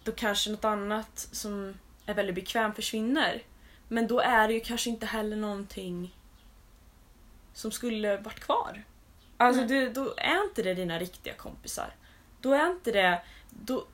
då 0.04 0.12
kanske 0.12 0.50
något 0.50 0.64
annat 0.64 1.28
som 1.32 1.74
är 2.06 2.14
väldigt 2.14 2.34
bekvämt 2.34 2.76
försvinner. 2.76 3.42
Men 3.88 4.06
då 4.06 4.20
är 4.20 4.48
det 4.48 4.54
ju 4.54 4.60
kanske 4.60 4.90
inte 4.90 5.06
heller 5.06 5.36
någonting 5.36 6.14
som 7.52 7.70
skulle 7.70 8.16
varit 8.16 8.40
kvar. 8.40 8.84
Alltså 9.40 9.64
det, 9.64 9.88
då 9.88 10.14
är 10.16 10.44
inte 10.44 10.62
det 10.62 10.74
dina 10.74 10.98
riktiga 10.98 11.34
kompisar. 11.34 11.94
Då 12.40 12.52
är 12.52 12.66
inte 12.66 12.92
det... 12.92 13.22
Då, 13.50 13.84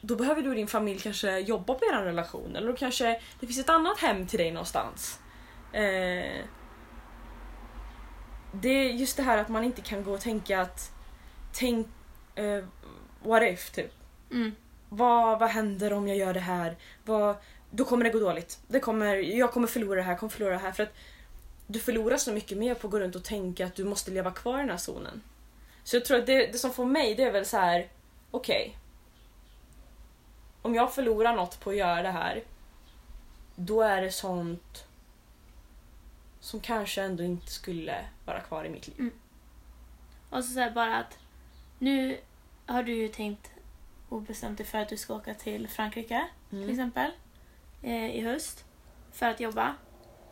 då 0.00 0.16
behöver 0.16 0.42
du 0.42 0.48
och 0.48 0.54
din 0.54 0.66
familj 0.66 1.00
kanske 1.00 1.38
jobba 1.38 1.74
på 1.74 1.84
er 1.84 2.04
relation 2.04 2.56
eller 2.56 2.68
då 2.68 2.76
kanske 2.76 3.20
det 3.40 3.46
finns 3.46 3.58
ett 3.58 3.68
annat 3.68 3.98
hem 3.98 4.26
till 4.26 4.38
dig 4.38 4.50
någonstans. 4.50 5.20
Eh, 5.72 6.44
det 8.52 8.68
är 8.68 8.92
just 8.92 9.16
det 9.16 9.22
här 9.22 9.38
att 9.38 9.48
man 9.48 9.64
inte 9.64 9.82
kan 9.82 10.04
gå 10.04 10.12
och 10.12 10.20
tänka 10.20 10.60
att 10.60 10.92
tänk 11.52 11.86
eh, 12.34 12.64
what 13.22 13.42
if 13.42 13.70
typ. 13.70 13.92
Mm. 14.30 14.52
Vad, 14.88 15.38
vad 15.38 15.48
händer 15.50 15.92
om 15.92 16.08
jag 16.08 16.16
gör 16.16 16.34
det 16.34 16.40
här? 16.40 16.76
Vad, 17.04 17.36
då 17.70 17.84
kommer 17.84 18.04
det 18.04 18.10
gå 18.10 18.18
dåligt. 18.18 18.58
Det 18.66 18.80
kommer, 18.80 19.14
jag 19.14 19.52
kommer 19.52 19.66
förlora 19.66 19.96
det 19.96 20.02
här, 20.02 20.16
kommer 20.16 20.30
förlora 20.30 20.52
det 20.52 20.58
här. 20.58 20.72
För 20.72 20.82
att 20.82 20.94
du 21.70 21.78
förlorar 21.80 22.16
så 22.16 22.32
mycket 22.32 22.58
mer 22.58 22.74
på 22.74 22.86
att 22.86 22.90
gå 22.90 23.00
runt 23.00 23.16
och 23.16 23.24
tänka 23.24 23.66
att 23.66 23.74
du 23.74 23.84
måste 23.84 24.10
leva 24.10 24.30
kvar 24.30 24.58
i 24.58 24.60
den 24.60 24.70
här 24.70 24.76
zonen. 24.76 25.22
Så 25.84 25.96
jag 25.96 26.04
tror 26.04 26.18
att 26.18 26.26
det, 26.26 26.46
det 26.52 26.58
som 26.58 26.72
får 26.72 26.84
mig 26.86 27.14
det 27.14 27.22
är 27.22 27.30
väl 27.32 27.46
så 27.46 27.56
här. 27.56 27.88
okej. 28.30 28.78
om 30.62 30.74
jag 30.74 30.94
förlorar 30.94 31.36
något 31.36 31.60
på 31.60 31.70
att 31.70 31.76
göra 31.76 32.02
det 32.02 32.10
här. 32.10 32.42
Då 33.56 33.82
är 33.82 34.02
det 34.02 34.12
sånt 34.12 34.84
som 36.40 36.60
kanske 36.60 37.02
ändå 37.02 37.22
inte 37.22 37.52
skulle 37.52 38.04
vara 38.24 38.40
kvar 38.40 38.64
i 38.64 38.68
mitt 38.68 38.88
liv. 38.88 39.10
Och 40.30 40.44
så 40.44 40.50
säger 40.52 40.70
bara 40.70 40.96
att 40.96 41.18
nu 41.78 42.18
har 42.66 42.82
du 42.82 42.92
ju 42.94 43.08
tänkt 43.08 43.50
och 44.08 44.22
bestämt 44.22 44.58
dig 44.58 44.66
för 44.66 44.78
att 44.78 44.88
du 44.88 44.96
ska 44.96 45.14
åka 45.14 45.34
till 45.34 45.68
Frankrike 45.68 46.28
till 46.50 46.58
Mm. 46.58 46.70
exempel 46.70 47.10
eh, 47.82 48.16
i 48.16 48.20
höst 48.20 48.64
för 49.12 49.26
att 49.26 49.40
jobba. 49.40 49.74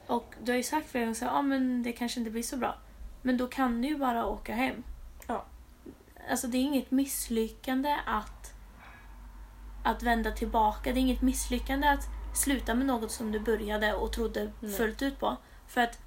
Och 0.07 0.35
du 0.42 0.53
har 0.53 0.57
ju 0.57 0.62
sagt 0.62 0.90
flera 0.90 1.05
gånger 1.05 1.21
här, 1.21 1.38
ah, 1.38 1.42
men 1.42 1.83
det 1.83 1.92
kanske 1.92 2.21
inte 2.21 2.31
blir 2.31 2.42
så 2.42 2.57
bra. 2.57 2.79
Men 3.23 3.37
då 3.37 3.47
kan 3.47 3.83
du 3.83 3.88
ju 3.88 3.97
bara 3.97 4.27
åka 4.27 4.55
hem. 4.55 4.83
Ja. 5.27 5.45
Alltså 6.31 6.47
det 6.47 6.59
är 6.59 6.62
inget 6.62 6.90
misslyckande 6.90 7.97
att, 8.07 8.55
att 9.83 10.03
vända 10.03 10.33
tillbaka. 10.33 10.92
Det 10.92 10.99
är 10.99 11.03
inget 11.03 11.23
misslyckande 11.23 11.88
att 11.88 12.09
sluta 12.35 12.75
med 12.75 12.87
något 12.87 13.11
som 13.11 13.33
du 13.33 13.40
började 13.40 13.95
och 13.95 14.12
trodde 14.12 14.53
Nej. 14.61 14.73
fullt 14.73 15.03
ut 15.03 15.21
på. 15.21 15.37
För 15.69 15.81
att 15.81 15.99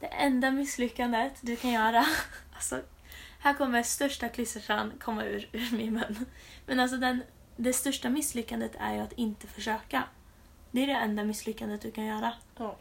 det 0.00 0.06
enda 0.06 0.50
misslyckandet 0.50 1.32
du 1.40 1.56
kan 1.56 1.70
göra, 1.70 2.06
alltså 2.54 2.82
här 3.38 3.54
kommer 3.54 3.82
största 3.82 4.28
klyschan 4.28 4.92
komma 5.00 5.24
ur, 5.24 5.48
ur 5.52 5.76
min 5.76 5.92
mun. 5.92 6.26
Men 6.66 6.80
alltså 6.80 6.96
den, 6.96 7.22
det 7.56 7.72
största 7.72 8.10
misslyckandet 8.10 8.72
är 8.78 8.94
ju 8.94 9.00
att 9.00 9.12
inte 9.12 9.46
försöka. 9.46 10.04
Det 10.72 10.82
är 10.82 10.86
det 10.86 10.92
enda 10.92 11.24
misslyckandet 11.24 11.82
du 11.82 11.90
kan 11.90 12.04
göra. 12.04 12.32
Ja. 12.56 12.76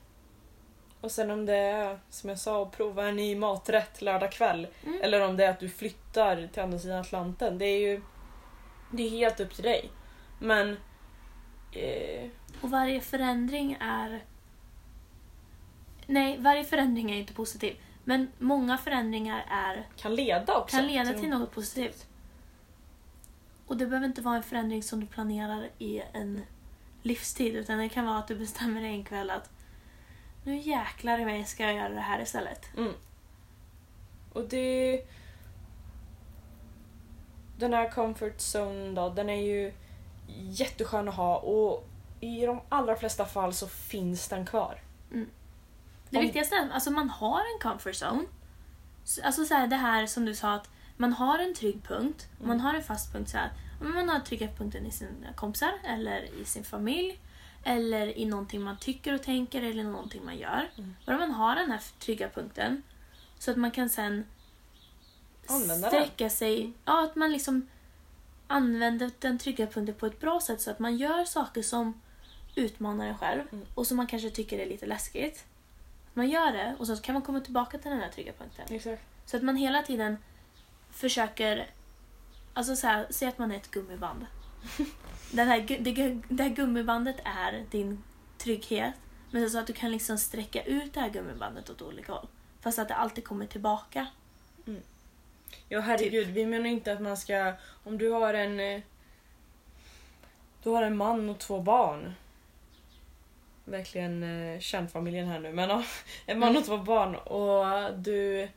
Och 1.01 1.11
sen 1.11 1.31
om 1.31 1.45
det 1.45 1.55
är, 1.55 1.99
som 2.09 2.29
jag 2.29 2.39
sa, 2.39 2.63
att 2.63 2.71
prova 2.71 3.07
en 3.07 3.15
ny 3.15 3.35
maträtt 3.35 4.01
lördag 4.01 4.31
kväll. 4.31 4.67
Mm. 4.85 5.01
Eller 5.01 5.27
om 5.27 5.37
det 5.37 5.45
är 5.45 5.49
att 5.49 5.59
du 5.59 5.69
flyttar 5.69 6.47
till 6.53 6.61
andra 6.61 6.79
sidan 6.79 6.99
Atlanten. 6.99 7.57
Det 7.57 7.65
är 7.65 7.79
ju 7.79 8.01
det 8.91 9.03
är 9.03 9.09
helt 9.09 9.39
upp 9.39 9.53
till 9.55 9.63
dig. 9.63 9.89
Men... 10.39 10.77
Eh, 11.71 12.29
Och 12.61 12.69
varje 12.71 13.01
förändring 13.01 13.77
är... 13.79 14.23
Nej, 16.05 16.37
varje 16.39 16.63
förändring 16.63 17.11
är 17.11 17.17
inte 17.17 17.33
positiv. 17.33 17.75
Men 18.03 18.31
många 18.37 18.77
förändringar 18.77 19.45
är, 19.49 19.87
kan 19.97 20.15
leda 20.15 20.57
också. 20.57 20.77
kan 20.77 20.87
leda 20.87 21.13
till 21.13 21.29
något 21.29 21.51
positivt. 21.51 22.07
Och 23.67 23.77
det 23.77 23.85
behöver 23.85 24.07
inte 24.07 24.21
vara 24.21 24.35
en 24.35 24.43
förändring 24.43 24.83
som 24.83 24.99
du 24.99 25.05
planerar 25.05 25.69
i 25.77 26.01
en 26.13 26.41
livstid. 27.01 27.55
Utan 27.55 27.77
det 27.77 27.89
kan 27.89 28.05
vara 28.05 28.17
att 28.17 28.27
du 28.27 28.35
bestämmer 28.35 28.81
dig 28.81 28.89
en 28.91 29.03
kväll 29.03 29.29
att 29.29 29.49
nu 30.43 30.57
jäklar 30.57 31.19
i 31.19 31.25
mig 31.25 31.45
ska 31.45 31.63
jag 31.63 31.73
göra 31.73 31.89
det 31.93 32.01
här 32.01 32.21
istället. 32.21 32.77
Mm. 32.77 32.93
Och 34.33 34.43
det... 34.47 35.05
Den 37.57 37.73
här 37.73 37.91
comfort 37.91 38.37
zone 38.37 38.91
då, 38.93 39.09
den 39.09 39.29
är 39.29 39.41
ju 39.41 39.73
jätteskön 40.37 41.09
att 41.09 41.15
ha 41.15 41.37
och 41.37 41.87
i 42.19 42.45
de 42.45 42.61
allra 42.69 42.95
flesta 42.95 43.25
fall 43.25 43.53
så 43.53 43.67
finns 43.67 44.27
den 44.27 44.45
kvar. 44.45 44.81
Det 46.09 46.17
Om- 46.17 46.23
viktigaste 46.23 46.55
är 46.55 46.65
att 46.65 46.71
alltså, 46.71 46.91
man 46.91 47.09
har 47.09 47.39
en 47.39 47.59
comfort 47.61 47.95
zone. 48.03 48.25
Så- 49.03 49.21
Alltså 49.23 49.45
så 49.45 49.53
här, 49.53 49.67
det 49.67 49.75
här 49.75 50.05
som 50.07 50.25
du 50.25 50.35
sa 50.35 50.53
att 50.53 50.69
man 50.97 51.13
har 51.13 51.39
en 51.39 51.53
trygg 51.53 51.83
punkt. 51.83 52.27
Mm. 52.37 52.47
Man 52.47 52.59
har 52.59 52.73
en 52.73 52.83
fast 52.83 53.13
punkt. 53.13 53.29
Så 53.29 53.37
här. 53.37 53.51
Man 53.81 54.09
har 54.09 54.19
trygga 54.19 54.47
punkten 54.47 54.85
i 54.85 54.91
sina 54.91 55.33
kompisar 55.35 55.73
eller 55.83 56.41
i 56.41 56.45
sin 56.45 56.63
familj. 56.63 57.19
Eller 57.63 58.17
i 58.17 58.25
någonting 58.25 58.61
man 58.61 58.77
tycker 58.77 59.13
och 59.13 59.21
tänker 59.23 59.61
eller 59.63 59.83
någonting 59.83 60.25
man 60.25 60.37
gör. 60.37 60.69
Mm. 60.77 60.95
Bara 61.05 61.17
man 61.17 61.31
har 61.31 61.55
den 61.55 61.71
här 61.71 61.81
trygga 61.99 62.29
punkten. 62.29 62.83
Så 63.39 63.51
att 63.51 63.57
man 63.57 63.71
kan 63.71 63.89
sen 63.89 64.25
Använda 65.47 65.89
den. 65.89 66.03
sträcka 66.03 66.29
sig. 66.29 66.71
Ja, 66.85 67.03
att 67.03 67.15
man 67.15 67.31
liksom 67.31 67.67
använder 68.47 69.11
den 69.19 69.37
trygga 69.39 69.67
punkten 69.67 69.95
på 69.95 70.05
ett 70.05 70.19
bra 70.19 70.39
sätt 70.41 70.61
så 70.61 70.71
att 70.71 70.79
man 70.79 70.97
gör 70.97 71.25
saker 71.25 71.61
som 71.61 72.01
utmanar 72.55 73.07
en 73.07 73.17
själv 73.17 73.41
Mm. 73.51 73.65
och 73.75 73.87
som 73.87 73.97
man 73.97 74.07
kanske 74.07 74.29
tycker 74.29 74.59
är 74.59 74.65
lite 74.65 74.85
läskigt. 74.85 75.45
Man 76.13 76.29
gör 76.29 76.51
det 76.51 76.75
och 76.79 76.87
så 76.87 76.97
kan 76.97 77.13
man 77.13 77.21
komma 77.21 77.39
tillbaka 77.39 77.77
till 77.77 77.91
den 77.91 77.99
här 77.99 78.09
trygga 78.09 78.33
punkten. 78.33 78.65
Exakt. 78.75 79.03
Så 79.25 79.37
att 79.37 79.43
man 79.43 79.55
hela 79.55 79.81
tiden 79.81 80.17
försöker... 80.91 81.69
Alltså 82.53 82.75
så 82.75 82.87
här, 82.87 83.07
säg 83.09 83.27
att 83.27 83.37
man 83.37 83.51
är 83.51 83.55
ett 83.55 83.71
gummiband. 83.71 84.25
Den 85.31 85.47
här, 85.47 85.61
det, 85.79 86.19
det 86.29 86.43
här 86.43 86.49
gummibandet 86.49 87.15
är 87.23 87.65
din 87.71 88.03
trygghet. 88.37 88.93
Men 89.31 89.49
så 89.49 89.59
att 89.59 89.67
du 89.67 89.73
kan 89.73 89.91
liksom 89.91 90.17
sträcka 90.17 90.63
ut 90.63 90.93
det 90.93 90.99
här 90.99 91.09
gummibandet 91.09 91.69
åt 91.69 91.81
olika 91.81 92.11
håll. 92.11 92.27
Fast 92.61 92.79
att 92.79 92.87
det 92.87 92.95
alltid 92.95 93.23
kommer 93.23 93.45
tillbaka. 93.45 94.07
Ja 95.69 95.79
herregud, 95.79 96.27
vi 96.27 96.45
menar 96.45 96.65
inte 96.65 96.93
att 96.93 97.01
man 97.01 97.17
ska... 97.17 97.53
Om 97.83 97.97
du 97.97 98.09
har 98.09 98.33
en... 98.33 98.59
eh, 98.59 98.81
Du 100.63 100.69
har 100.69 100.83
en 100.83 100.97
man 100.97 101.29
och 101.29 101.39
två 101.39 101.59
barn. 101.61 102.13
Verkligen 103.65 104.23
eh, 104.23 104.59
kärnfamiljen 104.59 105.27
här 105.27 105.39
nu 105.39 105.51
men 105.53 105.83
En 106.25 106.39
man 106.39 106.57
och 106.57 106.65
två 106.65 106.77
barn 106.77 107.15
och 107.15 107.93
du 107.99 108.49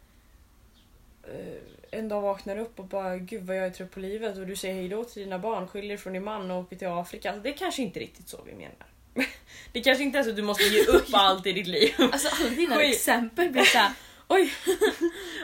en 1.90 2.08
dag 2.08 2.20
vaknar 2.20 2.56
upp 2.56 2.78
och 2.78 2.84
bara 2.84 3.16
gud 3.16 3.42
vad 3.42 3.56
jag 3.56 3.66
är 3.66 3.70
trött 3.70 3.90
på 3.90 4.00
livet 4.00 4.38
och 4.38 4.46
du 4.46 4.56
säger 4.56 4.74
hejdå 4.74 5.04
till 5.04 5.22
dina 5.22 5.38
barn, 5.38 5.68
skiljer 5.68 5.96
från 5.96 6.12
din 6.12 6.24
man 6.24 6.50
och 6.50 6.58
åker 6.58 6.76
till 6.76 6.88
Afrika. 6.88 7.28
Alltså, 7.28 7.42
det 7.42 7.48
är 7.48 7.56
kanske 7.56 7.82
inte 7.82 8.00
riktigt 8.00 8.28
så 8.28 8.38
vi 8.46 8.54
menar. 8.54 8.86
Det 9.72 9.80
kanske 9.80 10.04
inte 10.04 10.18
är 10.18 10.22
så 10.22 10.30
att 10.30 10.36
du 10.36 10.42
måste 10.42 10.64
ge 10.64 10.84
upp 10.84 11.08
allt 11.12 11.46
i 11.46 11.52
ditt 11.52 11.66
liv. 11.66 11.94
Alltså 11.98 12.28
alla 12.40 12.50
dina 12.50 12.76
Skit. 12.76 12.94
exempel 12.94 13.50
blir 13.50 13.62
såhär, 13.62 13.92
Oj! 14.28 14.52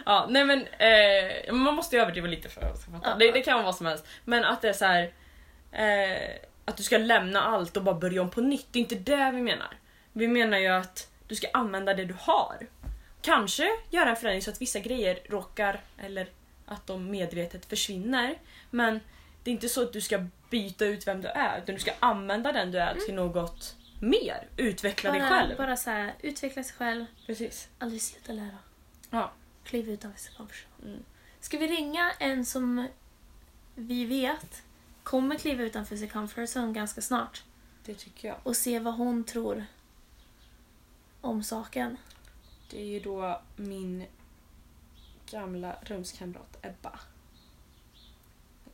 ja, 0.06 0.26
nej 0.30 0.44
men 0.44 0.58
eh, 0.66 1.52
man 1.54 1.74
måste 1.74 1.96
ju 1.96 2.02
överdriva 2.02 2.26
lite 2.28 2.48
för 2.48 2.60
att 2.60 2.84
fatta. 2.84 3.16
Det, 3.16 3.32
det 3.32 3.40
kan 3.40 3.54
vara 3.54 3.64
vad 3.64 3.74
som 3.76 3.86
helst. 3.86 4.04
Men 4.24 4.44
att 4.44 4.62
det 4.62 4.68
är 4.68 4.72
så 4.72 4.84
här 4.84 5.12
eh, 5.72 6.40
att 6.64 6.76
du 6.76 6.82
ska 6.82 6.98
lämna 6.98 7.42
allt 7.42 7.76
och 7.76 7.82
bara 7.82 7.94
börja 7.94 8.22
om 8.22 8.30
på 8.30 8.40
nytt. 8.40 8.66
Det 8.70 8.78
är 8.78 8.80
inte 8.80 8.94
det 8.94 9.30
vi 9.34 9.42
menar. 9.42 9.76
Vi 10.12 10.28
menar 10.28 10.58
ju 10.58 10.66
att 10.66 11.08
du 11.28 11.34
ska 11.34 11.46
använda 11.52 11.94
det 11.94 12.04
du 12.04 12.14
har. 12.18 12.66
Kanske 13.22 13.70
göra 13.90 14.10
en 14.10 14.16
förändring 14.16 14.42
så 14.42 14.50
att 14.50 14.60
vissa 14.60 14.78
grejer 14.78 15.18
råkar 15.28 15.80
eller 15.98 16.30
att 16.66 16.86
de 16.86 17.10
medvetet 17.10 17.66
försvinner. 17.66 18.38
Men 18.70 19.00
det 19.44 19.50
är 19.50 19.52
inte 19.52 19.68
så 19.68 19.82
att 19.82 19.92
du 19.92 20.00
ska 20.00 20.26
byta 20.50 20.84
ut 20.84 21.06
vem 21.06 21.22
du 21.22 21.28
är 21.28 21.58
utan 21.62 21.74
du 21.74 21.80
ska 21.80 21.92
använda 22.00 22.52
den 22.52 22.70
du 22.70 22.78
är 22.78 22.94
till 22.94 23.14
något 23.14 23.76
mer. 24.00 24.48
Utveckla 24.56 25.10
dig 25.10 25.20
bara, 25.20 25.28
själv. 25.30 25.56
bara 25.56 25.76
såhär, 25.76 26.14
utveckla 26.22 26.62
sig 26.62 26.74
själv, 26.76 27.06
Precis. 27.26 27.68
aldrig 27.78 28.02
sluta 28.02 28.32
lära. 28.32 28.58
Ja. 29.10 29.32
Kliv 29.64 29.88
utanför 29.90 30.20
sin 30.20 30.32
comfort 30.36 30.66
zone. 30.78 30.92
Mm. 30.92 31.04
Ska 31.40 31.58
vi 31.58 31.66
ringa 31.66 32.12
en 32.18 32.44
som 32.44 32.88
vi 33.74 34.04
vet 34.04 34.62
kommer 35.02 35.36
kliva 35.36 35.62
utanför 35.62 35.96
sin 35.96 36.08
comfort 36.08 36.48
zone 36.48 36.72
ganska 36.72 37.00
snart 37.00 37.42
Det 37.84 37.94
tycker 37.94 38.28
jag. 38.28 38.36
och 38.42 38.56
se 38.56 38.78
vad 38.78 38.94
hon 38.94 39.24
tror 39.24 39.64
om 41.20 41.42
saken? 41.42 41.96
Det 42.70 42.80
är 42.80 42.86
ju 42.86 43.00
då 43.00 43.40
min 43.56 44.06
gamla 45.30 45.76
rumskamrat 45.82 46.58
Ebba. 46.62 47.00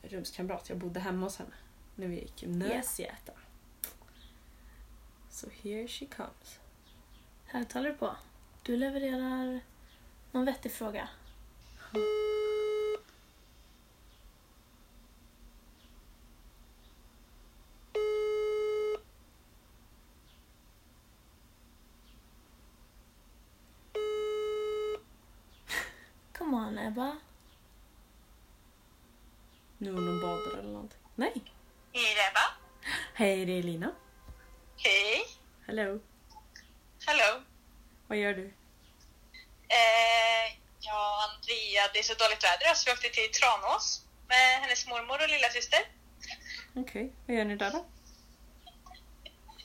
Rumskamrat, 0.03 0.69
jag 0.69 0.79
bodde 0.79 1.01
hemma 1.01 1.27
hos 1.27 1.37
henne 1.37 1.55
när 1.95 2.07
vi 2.07 2.21
gick 2.21 2.43
gymnasiet. 2.43 3.31
Så 5.31 5.47
here 5.63 5.89
she 5.89 6.07
comes. 6.07 6.59
Högtalare 7.45 7.93
på. 7.93 8.17
Du 8.63 8.77
levererar 8.77 9.61
någon 10.33 10.45
vettig 10.45 10.73
fråga. 10.73 11.09
Come 11.93 12.05
Ebba. 26.87 27.17
Nu 29.79 29.91
är 29.91 29.95
hon 29.95 30.21
badar 30.21 30.59
eller 30.59 30.73
någonting. 30.73 30.99
Nej! 31.15 31.43
Hej 31.93 32.15
Rebba. 32.15 32.47
Hej, 33.15 33.47
det 33.47 33.53
är 33.59 33.63
Lina. 33.63 33.93
Hej. 34.77 35.27
Hello. 35.67 36.01
Hallå. 37.07 37.43
Vad 38.07 38.19
gör 38.19 38.35
du? 38.35 38.47
Eh, 39.69 40.47
ja, 40.81 41.29
Andrea, 41.29 41.83
det 41.93 41.99
är 41.99 42.03
så 42.03 42.15
dåligt 42.15 42.45
väder 42.45 42.75
så 42.75 42.91
vi 42.91 42.93
åkte 42.93 43.09
till 43.09 43.31
Tranås 43.33 44.03
med 44.29 44.61
hennes 44.61 44.87
mormor 44.89 45.23
och 45.23 45.29
lilla 45.29 45.49
syster. 45.49 45.81
Okej, 46.75 47.13
vad 47.27 47.37
gör 47.37 47.45
ni 47.45 47.57
där 47.57 47.71
då? 47.71 47.87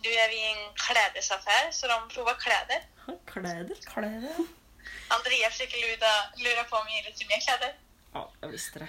Nu 0.03 0.09
är 0.09 0.29
vi 0.29 0.35
i 0.35 0.51
en 0.51 0.73
klädesaffär 0.73 1.71
så 1.71 1.87
de 1.87 2.09
provar 2.09 2.33
kläder. 2.33 2.81
Kläder. 3.25 3.75
Kläder. 3.93 4.60
Andrea 5.15 5.49
försöker 5.49 5.77
lura, 5.87 6.13
lura 6.43 6.63
på 6.63 6.83
mig 6.83 7.03
lite 7.05 7.25
mer 7.29 7.39
kläder. 7.45 7.75
Ja, 8.13 8.31
jag 8.41 8.47
visste 8.47 8.79
det. 8.79 8.87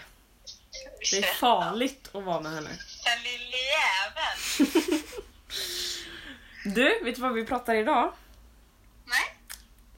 Det 1.10 1.18
är 1.18 1.34
farligt 1.34 2.10
att 2.14 2.24
vara 2.24 2.40
med 2.40 2.52
henne. 2.52 2.70
Den 3.04 3.22
lille 3.22 3.56
jäveln. 3.56 5.02
Du, 6.64 7.04
vet 7.04 7.16
du 7.16 7.22
vad 7.22 7.32
vi 7.32 7.46
pratar 7.46 7.74
idag? 7.74 8.12
Nej? 9.04 9.36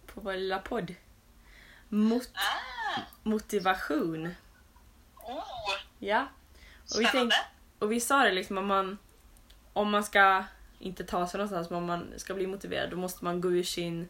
På 0.06 0.20
vår 0.20 0.34
lilla 0.34 0.58
podd. 0.58 0.94
Mot 1.88 2.28
Ah. 2.34 3.00
motivation. 3.22 4.34
Oh. 5.16 5.70
Ja. 5.98 6.28
Och 6.94 7.00
vi, 7.00 7.08
tänk, 7.12 7.32
och 7.78 7.92
vi 7.92 8.00
sa 8.00 8.18
det 8.24 8.32
liksom 8.32 8.58
om 8.58 8.66
man, 8.66 8.98
om 9.72 9.90
man 9.90 10.04
ska 10.04 10.44
inte 10.78 11.04
ta 11.04 11.26
sig 11.28 11.38
någonstans 11.38 11.70
men 11.70 11.76
om 11.78 11.84
man 11.86 12.12
ska 12.16 12.34
bli 12.34 12.46
motiverad 12.46 12.90
då 12.90 12.96
måste 12.96 13.24
man 13.24 13.40
gå 13.40 13.50
ur 13.52 13.62
sin 13.62 14.08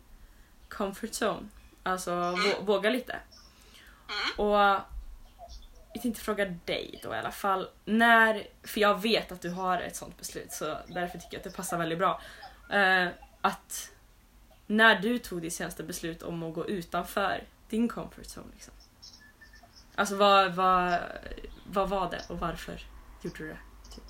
comfort 0.68 1.10
zone. 1.10 1.48
Alltså 1.84 2.12
mm. 2.12 2.64
våga 2.64 2.90
lite. 2.90 3.12
Mm. 3.12 4.48
Och 4.48 4.84
jag 5.94 6.02
tänkte 6.02 6.20
fråga 6.20 6.44
dig 6.44 7.00
då 7.02 7.14
i 7.14 7.18
alla 7.18 7.32
fall. 7.32 7.68
När, 7.84 8.46
för 8.62 8.80
jag 8.80 9.02
vet 9.02 9.32
att 9.32 9.40
du 9.40 9.50
har 9.50 9.80
ett 9.80 9.96
sånt 9.96 10.18
beslut 10.18 10.52
så 10.52 10.78
därför 10.86 11.18
tycker 11.18 11.34
jag 11.34 11.38
att 11.38 11.44
det 11.44 11.56
passar 11.56 11.78
väldigt 11.78 11.98
bra. 11.98 12.20
Eh, 12.72 13.08
att 13.40 13.90
när 14.66 14.98
du 14.98 15.18
tog 15.18 15.42
ditt 15.42 15.54
senaste 15.54 15.82
beslut 15.82 16.22
om 16.22 16.42
att 16.42 16.54
gå 16.54 16.66
utanför 16.66 17.44
din 17.68 17.88
comfort 17.88 18.26
zone. 18.26 18.46
Liksom. 18.52 18.74
Alltså 19.94 20.16
vad, 20.16 20.54
vad, 20.54 21.00
vad 21.66 21.88
var 21.88 22.10
det 22.10 22.24
och 22.28 22.38
varför 22.38 22.80
gjorde 23.22 23.38
du 23.38 23.48
det? 23.48 23.58
Typ. 23.94 24.04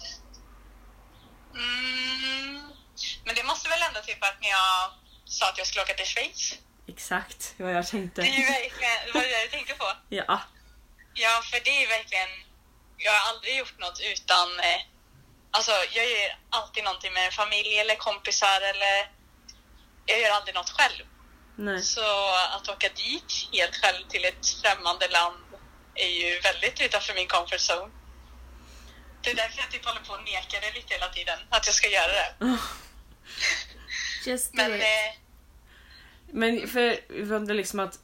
Mm. 1.55 2.63
Men 3.25 3.35
det 3.35 3.45
måste 3.45 3.69
väl 3.69 3.79
ändå 3.89 4.01
typ 4.01 4.23
att 4.23 4.41
när 4.41 4.49
jag 4.49 4.91
sa 5.25 5.49
att 5.49 5.59
jag 5.59 5.67
skulle 5.67 5.83
åka 5.83 5.95
till 5.95 6.07
Schweiz. 6.07 6.59
Exakt 6.87 7.55
vad 7.57 7.73
jag 7.73 7.87
tänkte. 7.87 8.21
Det 8.23 8.29
är 8.29 8.39
ju 8.39 8.47
verkligen 8.47 9.13
det 9.13 9.43
jag 9.43 9.51
tänkte 9.51 9.75
på. 9.75 9.85
Ja, 10.09 10.41
Ja, 11.15 11.43
för 11.51 11.61
det 11.65 11.85
är 11.85 11.89
verkligen... 11.89 12.29
Jag 12.97 13.13
har 13.13 13.29
aldrig 13.35 13.57
gjort 13.59 13.79
något 13.79 14.01
utan... 14.13 14.61
Eh, 14.61 14.81
alltså, 15.51 15.73
jag 15.93 16.05
gör 16.11 16.37
alltid 16.51 16.85
någonting 16.85 17.13
med 17.13 17.33
familj 17.35 17.79
eller 17.79 17.95
kompisar 17.97 18.61
eller... 18.61 19.11
Jag 20.07 20.21
gör 20.21 20.31
aldrig 20.31 20.55
något 20.55 20.71
själv. 20.71 21.05
nej. 21.57 21.83
Så 21.83 22.35
att 22.57 22.69
åka 22.69 22.89
dit 22.89 23.49
helt 23.53 23.77
själv 23.77 24.09
till 24.09 24.25
ett 24.25 24.47
främmande 24.63 25.09
land 25.09 25.45
är 25.95 26.09
ju 26.09 26.41
väldigt 26.41 26.81
utanför 26.81 27.15
min 27.15 27.27
comfort 27.29 27.61
zone. 27.71 27.91
Det 29.23 29.31
är 29.31 29.35
därför 29.35 29.59
jag 29.61 29.71
typ 29.71 29.85
håller 29.85 30.01
på 30.01 30.13
och 30.13 30.23
nekar 30.25 30.61
det 30.61 30.73
lite 30.73 30.95
hela 30.95 31.09
tiden, 31.09 31.39
att 31.51 31.67
jag 31.67 31.75
ska 31.75 31.89
göra 31.89 32.13
det. 32.13 32.35
Just 34.27 34.55
Men 34.55 34.75
it. 34.75 34.83
eh, 34.83 35.24
men 36.31 36.69
för 36.69 36.97
för 37.27 37.47
det 37.47 37.55
liksom 37.55 37.81
att 37.81 37.99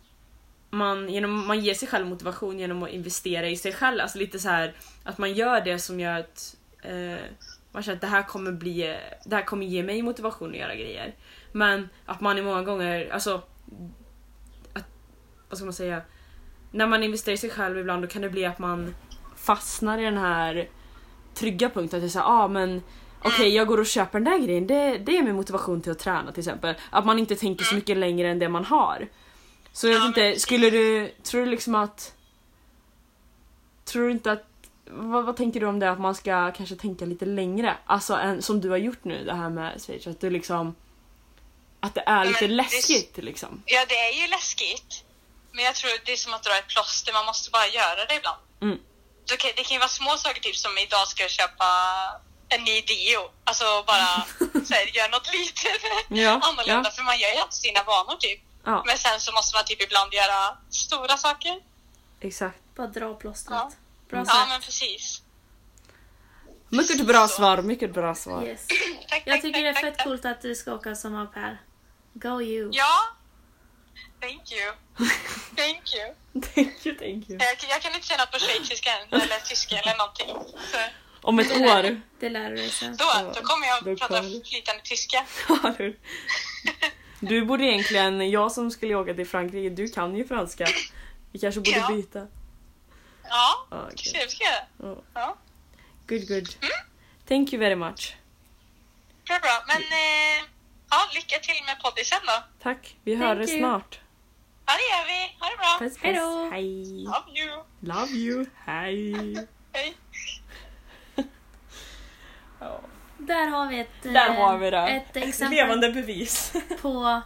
man, 0.71 1.09
genom, 1.09 1.47
man 1.47 1.61
ger 1.61 1.75
sig 1.75 1.89
själv 1.89 2.07
motivation 2.07 2.59
genom 2.59 2.83
att 2.83 2.91
investera 2.91 3.49
i 3.49 3.57
sig 3.57 3.73
själv. 3.73 4.01
Alltså 4.01 4.19
lite 4.19 4.39
så 4.39 4.49
här 4.49 4.75
att 5.05 5.19
man 5.19 5.33
gör 5.33 5.61
det 5.61 5.79
som 5.79 6.01
gör 6.01 6.21
att 6.21 6.57
eh, 6.83 7.19
man 7.73 7.83
känner 7.83 7.97
att 7.97 8.01
det 8.01 8.07
här 8.07 8.23
kommer 8.23 8.53
bli, 8.53 8.97
det 9.25 9.37
här 9.37 9.45
kommer 9.45 9.67
ge 9.67 9.83
mig 9.83 10.03
motivation 10.03 10.51
att 10.51 10.57
göra 10.57 10.75
grejer. 10.75 11.15
Men 11.53 11.89
att 12.07 12.21
man 12.21 12.39
i 12.39 12.43
många 12.43 12.63
gånger, 12.63 13.11
alltså 13.13 13.43
att, 14.73 14.85
vad 15.49 15.59
ska 15.59 15.65
man 15.65 15.75
säga? 15.75 16.03
När 16.71 16.87
man 16.87 17.03
investerar 17.03 17.35
i 17.35 17.39
sig 17.39 17.51
själv 17.51 17.79
ibland 17.79 18.03
då 18.03 18.09
kan 18.09 18.23
det 18.23 18.31
bli 18.31 18.47
att 18.47 18.59
man 18.59 18.95
fastnar 19.37 19.99
i 19.99 20.05
den 20.05 20.19
här 20.19 20.69
trygga 21.35 21.71
punkten. 21.71 21.97
Att 21.97 22.03
det 22.03 22.07
är 22.07 22.09
såhär, 22.09 22.45
ah, 22.45 22.49
men 22.49 22.83
okej 23.25 23.55
jag 23.55 23.67
går 23.67 23.79
och 23.81 23.87
köper 23.87 24.21
den 24.21 24.25
där 24.33 24.39
grejen, 24.47 24.67
det, 24.67 24.99
det 24.99 25.19
är 25.19 25.23
min 25.23 25.35
motivation 25.37 25.83
till 25.83 25.93
att 25.93 25.99
träna 25.99 26.33
till 26.33 26.41
exempel. 26.41 26.75
Att 26.91 27.07
man 27.07 27.19
inte 27.19 27.37
tänker 27.37 27.65
så 27.65 27.75
mycket 27.75 27.97
längre 27.97 28.29
än 28.29 28.39
det 28.39 28.49
man 28.49 28.65
har. 28.65 29.09
Så 29.73 29.89
jag 29.89 29.95
vet 30.01 30.07
inte, 30.09 30.41
skulle 30.41 30.71
du, 30.71 31.15
tror 31.23 31.41
du 31.45 31.51
liksom 31.51 31.75
att... 31.75 32.15
Tror 33.85 34.05
du 34.07 34.11
inte 34.13 34.33
att... 34.33 34.45
Vad, 34.93 35.25
vad 35.25 35.37
tänker 35.37 35.61
du 35.61 35.67
om 35.67 35.79
det 35.79 35.91
att 35.91 36.01
man 36.01 36.15
ska 36.15 36.53
kanske 36.53 36.77
tänka 36.77 37.05
lite 37.05 37.25
längre? 37.27 37.77
Alltså 37.87 38.15
än, 38.15 38.43
som 38.43 38.61
du 38.61 38.71
har 38.71 38.77
gjort 38.77 39.05
nu 39.05 39.25
det 39.25 39.35
här 39.35 39.51
med 39.51 39.81
Schweiz, 39.83 40.07
att 40.07 40.21
du 40.21 40.31
liksom... 40.31 40.75
Att 41.81 41.95
det 41.95 42.03
är 42.07 42.25
lite 42.25 42.41
Men 42.41 42.51
det- 42.51 42.57
läskigt 42.57 43.17
liksom. 43.17 43.63
ja, 43.67 43.85
det 43.89 43.95
är 43.95 44.23
ju 44.23 44.27
läskigt. 44.31 45.05
Men 45.53 45.65
jag 45.65 45.75
tror 45.75 45.91
det 46.05 46.13
är 46.13 46.17
som 46.17 46.35
att 46.35 46.43
dra 46.43 46.59
ett 46.59 46.69
plåster, 46.69 47.13
man 47.13 47.27
måste 47.27 47.51
bara 47.51 47.67
göra 47.67 48.05
det 48.09 48.15
ibland. 48.17 48.39
Mm. 48.63 48.79
Det 49.29 49.37
kan, 49.37 49.51
det 49.57 49.63
kan 49.63 49.75
ju 49.75 49.79
vara 49.79 49.89
små 49.89 50.11
saker, 50.11 50.41
typ 50.41 50.57
som 50.57 50.79
idag 50.79 51.09
ska 51.09 51.23
jag 51.23 51.31
köpa 51.31 51.65
en 52.55 52.65
ny 52.65 52.81
deo. 52.81 53.31
Alltså 53.45 53.65
bara 53.87 54.07
så 54.67 54.75
här, 54.75 54.97
göra 54.97 55.09
något 55.09 55.33
lite 55.33 55.69
Ja, 56.23 56.31
annorlunda, 56.43 56.89
ja. 56.89 56.91
för 56.97 57.03
man 57.03 57.19
gör 57.19 57.29
ju 57.35 57.37
alltid 57.37 57.55
sina 57.55 57.83
vanor 57.83 58.17
typ. 58.17 58.41
Ja, 58.65 58.83
Men 58.87 58.99
sen 58.99 59.21
så 59.21 59.33
måste 59.33 59.57
man 59.57 59.65
typ 59.65 59.83
ibland 59.83 60.15
göra 60.15 60.57
stora 60.71 61.17
saker. 61.17 61.61
exakt. 62.21 62.59
Bara 62.77 62.87
dra 62.87 63.15
plåstret. 63.15 63.59
Ja. 63.59 63.71
Bra 64.11 64.19
Ja, 64.19 64.25
sagt. 64.25 64.49
men 64.49 64.61
precis. 64.61 65.23
Mycket 66.69 67.07
bra 67.07 67.29
Så. 67.29 67.35
svar, 67.37 67.57
mycket 67.63 67.93
bra 67.95 68.15
svar. 68.15 68.43
Yes. 68.47 68.67
Tack, 69.09 69.23
Jag 69.25 69.35
tack, 69.35 69.43
tycker 69.43 69.63
det 69.63 69.69
är 69.69 69.73
tack, 69.73 69.83
fett 69.85 69.97
tack. 69.99 70.07
coolt 70.07 70.25
att 70.25 70.43
du 70.43 70.55
ska 70.55 70.75
åka 70.75 70.95
som 70.95 71.15
au 71.17 71.27
pair. 71.27 71.61
Go 72.13 72.41
you. 72.43 72.69
Ja. 72.73 72.93
Thank 74.21 74.53
you. 74.53 74.73
Thank 75.57 75.95
you. 75.95 76.15
thank 76.55 76.87
you, 76.87 76.95
thank 76.99 77.31
you. 77.31 77.39
Jag, 77.41 77.57
jag 77.71 77.83
kan 77.83 77.95
inte 77.95 78.07
säga 78.07 78.19
något 78.19 78.31
på 78.33 78.39
schweiziska 78.39 78.91
eller 79.11 79.41
tyska 79.49 79.79
eller 79.79 79.97
någonting. 79.97 80.29
Så 80.73 80.77
Om 81.23 81.39
ett 81.39 81.49
Det 81.49 81.59
lär, 81.59 81.85
år. 81.93 82.01
det 82.21 82.29
lär 82.29 82.51
du 82.51 82.57
dig 82.57 82.71
sen. 82.71 82.97
då, 82.97 83.33
då 83.35 83.41
kommer 83.41 83.67
jag 83.67 83.85
Då 83.85 83.97
prata 83.97 84.21
kommer 84.21 84.45
flytande 84.45 84.83
tyska. 84.85 85.25
Ja, 85.49 85.75
du. 85.79 85.97
Du 87.23 87.45
borde 87.45 87.65
egentligen, 87.65 88.31
jag 88.31 88.53
som 88.53 88.71
skulle 88.71 88.95
åka 88.95 89.15
till 89.15 89.27
Frankrike, 89.27 89.71
du 89.75 89.89
kan 89.89 90.17
ju 90.17 90.27
franska. 90.29 90.67
Vi 91.33 91.39
kanske 91.39 91.61
borde 91.61 91.77
Ja. 91.79 91.89
byta. 91.89 92.19
Ja, 92.19 93.67
Ja, 93.71 93.77
det 93.77 93.83
okej. 93.93 93.99
ska 94.07 94.19
jag 94.19 94.53
göra. 94.53 94.67
Ja. 94.95 95.03
Ja. 95.15 95.37
Good, 96.09 96.29
good. 96.29 96.49
Thank 97.29 97.53
you 97.53 97.61
very 97.61 97.75
much. 97.77 98.17
Bra, 99.27 99.39
bra. 99.39 99.65
Men 99.67 99.77
eh, 99.83 100.49
ja, 100.91 100.97
lycka 101.15 101.39
till 101.39 101.65
med 101.67 101.83
poddisen 101.83 102.19
då. 102.27 102.43
Tack, 102.63 102.97
vi 103.05 103.17
Thank 103.19 103.39
hörs 103.39 103.49
you. 103.49 103.59
snart. 103.59 104.01
Ja, 104.67 104.73
det 104.73 104.83
gör 104.97 105.07
vi. 105.07 105.37
Ha 105.41 105.51
det 105.51 105.57
bra. 105.57 105.77
Puss, 105.79 105.99
Hej 106.03 106.15
då. 106.15 106.51
Hej. 106.53 107.05
Love 107.05 107.41
you. 107.41 107.65
Love 107.81 108.11
you. 108.13 108.47
Hej. 108.65 109.35
Hej. 109.73 109.95
Ja. 112.61 112.81
Där 113.31 113.47
har 113.47 113.67
vi 113.67 113.81
ett, 113.81 114.07
eh, 114.07 114.13
Där 114.13 114.35
har 114.35 114.59
vi 114.59 114.71
det. 114.71 114.89
ett 114.89 115.17
exempel 115.17 115.57
Levande 115.59 115.93
bevis. 115.93 116.53
på 116.83 117.21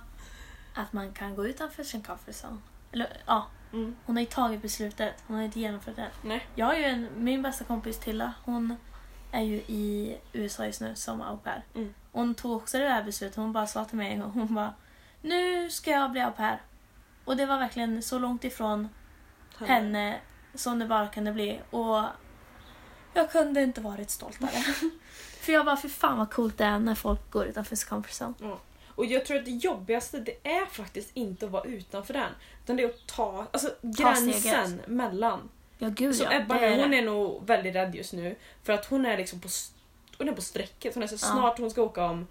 att 0.74 0.92
man 0.92 1.12
kan 1.12 1.34
gå 1.34 1.46
utanför 1.46 1.84
sin 1.84 2.02
comfort 2.02 2.34
zone. 2.44 2.58
Eller 2.92 3.08
ja, 3.26 3.46
Mm. 3.72 3.96
hon 4.06 4.16
har 4.16 4.20
ju 4.20 4.26
tagit 4.26 4.62
beslutet. 4.62 5.14
Hon 5.26 5.36
har 5.36 5.44
inte 5.44 5.60
genomfört 5.60 5.96
det. 5.96 6.08
Nej. 6.22 6.46
Jag 6.54 6.66
har 6.66 6.74
ju 6.74 6.84
en, 6.84 7.08
min 7.16 7.42
bästa 7.42 7.64
kompis 7.64 7.98
Tilla, 7.98 8.32
hon 8.44 8.76
är 9.32 9.42
ju 9.42 9.54
i 9.56 10.16
USA 10.32 10.66
just 10.66 10.80
nu 10.80 10.94
som 10.94 11.22
au 11.22 11.36
pair. 11.36 11.62
Mm. 11.74 11.94
Hon 12.12 12.34
tog 12.34 12.56
också 12.56 12.78
det 12.78 12.88
här 12.88 13.02
beslutet. 13.02 13.36
Hon 13.36 13.52
bara 13.52 13.66
sa 13.66 13.84
till 13.84 13.96
mig 13.96 14.12
en 14.12 14.20
gång, 14.20 14.30
hon 14.30 14.54
bara 14.54 14.74
Nu 15.22 15.70
ska 15.70 15.90
jag 15.90 16.10
bli 16.10 16.20
au 16.20 16.30
pair. 16.32 16.62
Och 17.24 17.36
det 17.36 17.46
var 17.46 17.58
verkligen 17.58 18.02
så 18.02 18.18
långt 18.18 18.44
ifrån 18.44 18.88
henne 19.66 20.20
som 20.54 20.78
det 20.78 20.86
bara 20.86 21.08
kunde 21.08 21.32
bli. 21.32 21.60
Och 21.70 22.02
jag 23.14 23.32
kunde 23.32 23.62
inte 23.62 23.80
varit 23.80 24.10
stoltare. 24.10 24.50
för 25.44 25.52
jag 25.52 25.64
bara, 25.66 25.76
för 25.76 25.88
fan 25.88 26.18
vad 26.18 26.30
coolt 26.30 26.58
det 26.58 26.64
är 26.64 26.78
när 26.78 26.94
folk 26.94 27.30
går 27.30 27.46
utanför 27.46 27.76
sin 27.76 27.88
comfort 27.88 28.10
zone. 28.22 28.34
Ja. 28.40 28.58
Och 28.96 29.06
jag 29.06 29.26
tror 29.26 29.36
att 29.38 29.44
det 29.44 29.50
jobbigaste 29.50 30.18
det 30.20 30.36
är 30.48 30.66
faktiskt 30.66 31.10
inte 31.14 31.46
att 31.46 31.52
vara 31.52 31.64
utanför 31.64 32.14
den. 32.14 32.30
Utan 32.64 32.76
det 32.76 32.82
är 32.82 32.88
att 32.88 33.06
ta, 33.06 33.46
alltså 33.52 33.70
gränsen 33.82 34.32
steget. 34.32 34.88
mellan. 34.88 35.48
Ja 35.78 35.88
gud 35.88 36.14
Så 36.16 36.24
ja, 36.24 36.32
Ebba 36.32 36.54
nu, 36.54 36.82
hon 36.82 36.94
är 36.94 37.02
nog 37.02 37.46
väldigt 37.46 37.74
rädd 37.74 37.94
just 37.94 38.12
nu. 38.12 38.36
För 38.62 38.72
att 38.72 38.86
hon 38.86 39.06
är 39.06 39.16
liksom 39.16 39.40
på, 39.40 39.48
hon 40.18 40.28
är 40.28 40.32
på 40.32 40.42
strecket. 40.42 40.94
Hon 40.94 41.02
är 41.02 41.06
så 41.06 41.14
Ja. 41.14 41.18
snart 41.18 41.58
hon 41.58 41.70
ska 41.70 41.82
åka 41.82 42.04
om 42.04 42.26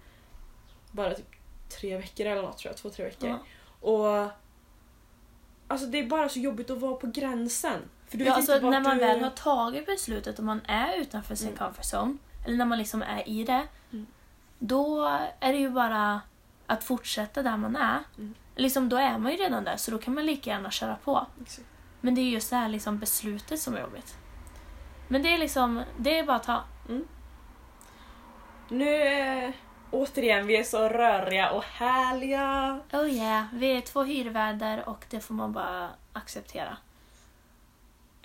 bara 0.90 1.14
typ 1.14 1.26
tre 1.80 1.96
veckor 1.96 2.26
eller 2.26 2.42
något 2.42 2.58
tror 2.58 2.70
jag. 2.70 2.76
Två, 2.76 2.90
tre 2.90 3.04
veckor. 3.04 3.28
Ja. 3.28 3.38
Och 3.88 4.30
Alltså 5.68 5.86
det 5.86 5.98
är 5.98 6.06
bara 6.06 6.28
så 6.28 6.38
jobbigt 6.38 6.70
att 6.70 6.78
vara 6.78 6.96
på 6.96 7.06
gränsen. 7.06 7.80
För 8.08 8.18
du 8.18 8.24
Ja, 8.24 8.30
vet 8.30 8.36
alltså, 8.36 8.52
inte 8.52 8.64
vart 8.64 8.72
när 8.72 8.80
man 8.80 8.98
du... 8.98 9.04
väl 9.04 9.22
har 9.22 9.30
tagit 9.30 9.86
beslutet 9.86 10.38
och 10.38 10.44
man 10.44 10.60
är 10.66 10.96
utanför 10.96 11.34
sin 11.34 11.48
Mm. 11.48 11.58
comfort 11.58 11.84
zone, 11.94 12.16
eller 12.44 12.56
när 12.56 12.64
man 12.64 12.78
liksom 12.78 13.02
är 13.02 13.28
i 13.28 13.44
det, 13.44 13.66
Mm. 13.92 14.06
då 14.58 15.04
är 15.40 15.52
det 15.52 15.58
ju 15.58 15.70
bara 15.70 16.20
att 16.66 16.84
fortsätta 16.84 17.42
där 17.42 17.56
man 17.56 17.76
är. 17.76 17.98
Mm. 18.18 18.34
Liksom, 18.56 18.88
då 18.88 18.96
är 18.96 19.18
man 19.18 19.32
ju 19.32 19.38
redan 19.38 19.64
där, 19.64 19.76
så 19.76 19.90
då 19.90 19.98
kan 19.98 20.14
man 20.14 20.26
lika 20.26 20.50
gärna 20.50 20.70
köra 20.70 20.96
på. 20.96 21.26
Exakt. 21.42 21.68
Men 22.00 22.14
det 22.14 22.20
är 22.20 22.30
just 22.30 22.50
det 22.50 22.56
här 22.56 22.68
liksom, 22.68 22.98
beslutet 22.98 23.60
som 23.60 23.74
är 23.74 23.80
jobbigt. 23.80 24.18
Men 25.08 25.22
det 25.22 25.34
är 25.34 25.38
liksom, 25.38 25.82
det 25.96 26.18
är 26.18 26.24
bara 26.26 26.36
att 26.36 26.42
ta. 26.42 26.62
Nu 28.68 29.02
eh, 29.02 29.50
återigen, 29.90 30.46
vi 30.46 30.56
är 30.56 30.62
så 30.64 30.88
röriga 30.88 31.50
och 31.50 31.64
härliga. 31.64 32.80
Oh 32.92 33.08
yeah, 33.10 33.44
vi 33.52 33.76
är 33.76 33.80
två 33.80 34.02
hyrvärdar 34.02 34.88
och 34.88 35.04
det 35.10 35.20
får 35.20 35.34
man 35.34 35.52
bara 35.52 35.88
acceptera. 36.12 36.76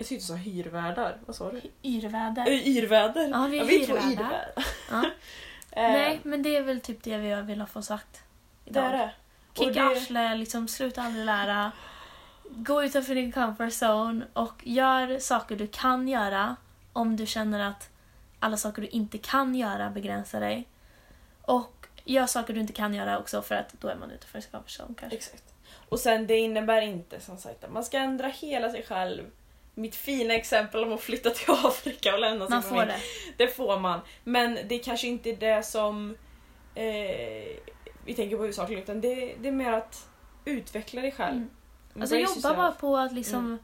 Jag 0.00 0.06
tyckte 0.06 0.22
du 0.22 0.26
sa 0.26 0.34
hyrvärdar. 0.34 1.16
Vad 1.26 1.36
sa 1.36 1.52
du? 1.52 1.60
Yrväder. 1.82 2.46
Äh, 2.46 2.68
yrväder? 2.68 3.28
Ja, 3.28 3.46
vi 3.50 3.58
är 3.58 3.64
vi 3.64 3.82
är 3.82 3.86
två 3.86 3.96
yrvärdar. 3.96 4.52
Ja. 4.90 5.04
Nej, 5.76 6.20
men 6.22 6.42
det 6.42 6.56
är 6.56 6.62
väl 6.62 6.80
typ 6.80 7.02
det 7.02 7.18
vi 7.18 7.42
vill 7.42 7.66
få 7.66 7.82
sagt. 7.82 8.22
det 8.64 8.70
Idag. 8.70 8.84
är 8.84 8.92
det. 8.98 9.12
Och 9.50 9.56
Kicka 9.56 9.84
det- 9.84 9.86
arsle, 9.96 10.34
liksom, 10.34 10.68
sluta 10.68 11.02
aldrig 11.02 11.24
lära. 11.24 11.72
Gå 12.50 12.84
utanför 12.84 13.14
din 13.14 13.32
comfort 13.32 13.72
zone 13.82 14.26
och 14.32 14.54
gör 14.62 15.18
saker 15.18 15.56
du 15.56 15.66
kan 15.66 16.08
göra 16.08 16.56
om 16.92 17.16
du 17.16 17.26
känner 17.26 17.60
att 17.60 17.88
alla 18.38 18.56
saker 18.56 18.82
du 18.82 18.88
inte 18.88 19.18
kan 19.18 19.54
göra 19.54 19.90
begränsar 19.90 20.40
dig. 20.40 20.68
Och 21.42 21.86
gör 22.04 22.26
saker 22.26 22.54
du 22.54 22.60
inte 22.60 22.72
kan 22.72 22.94
göra 22.94 23.18
också 23.18 23.42
för 23.42 23.54
att 23.54 23.72
då 23.80 23.88
är 23.88 23.96
man 23.96 24.10
utanför 24.10 24.40
sin 24.40 24.50
comfort 24.50 24.70
zone 24.80 24.94
kanske. 24.98 25.16
Exakt. 25.16 25.44
Och 25.88 25.98
sen 26.00 26.26
det 26.26 26.36
innebär 26.36 26.82
inte 26.82 27.20
som 27.20 27.36
sagt 27.36 27.64
att 27.64 27.72
man 27.72 27.84
ska 27.84 27.98
ändra 27.98 28.28
hela 28.28 28.70
sig 28.70 28.82
själv. 28.82 29.24
Mitt 29.80 29.94
fina 29.94 30.34
exempel 30.34 30.84
om 30.84 30.92
att 30.92 31.00
flytta 31.00 31.30
till 31.30 31.50
Afrika 31.64 32.14
och 32.14 32.20
lämna 32.20 32.48
Man 32.48 32.62
sin 32.62 32.70
får 32.70 32.76
familj. 32.76 32.94
det. 33.36 33.44
Det 33.44 33.50
får 33.50 33.78
man. 33.78 34.00
Men 34.24 34.58
det 34.68 34.74
är 34.74 34.82
kanske 34.82 35.06
inte 35.06 35.32
det 35.32 35.62
som 35.62 36.16
eh, 36.74 37.56
vi 38.04 38.14
tänker 38.14 38.36
på 38.36 38.42
huvudsakligen 38.42 38.82
utan 38.82 39.00
det, 39.00 39.34
det 39.40 39.48
är 39.48 39.52
mer 39.52 39.72
att 39.72 40.08
utveckla 40.44 41.00
dig 41.00 41.12
själv. 41.12 41.36
Mm. 41.36 41.50
Alltså 42.00 42.16
jobba 42.16 42.32
yourself. 42.32 42.56
bara 42.56 42.72
på 42.72 42.96
att 42.96 43.12
liksom 43.12 43.58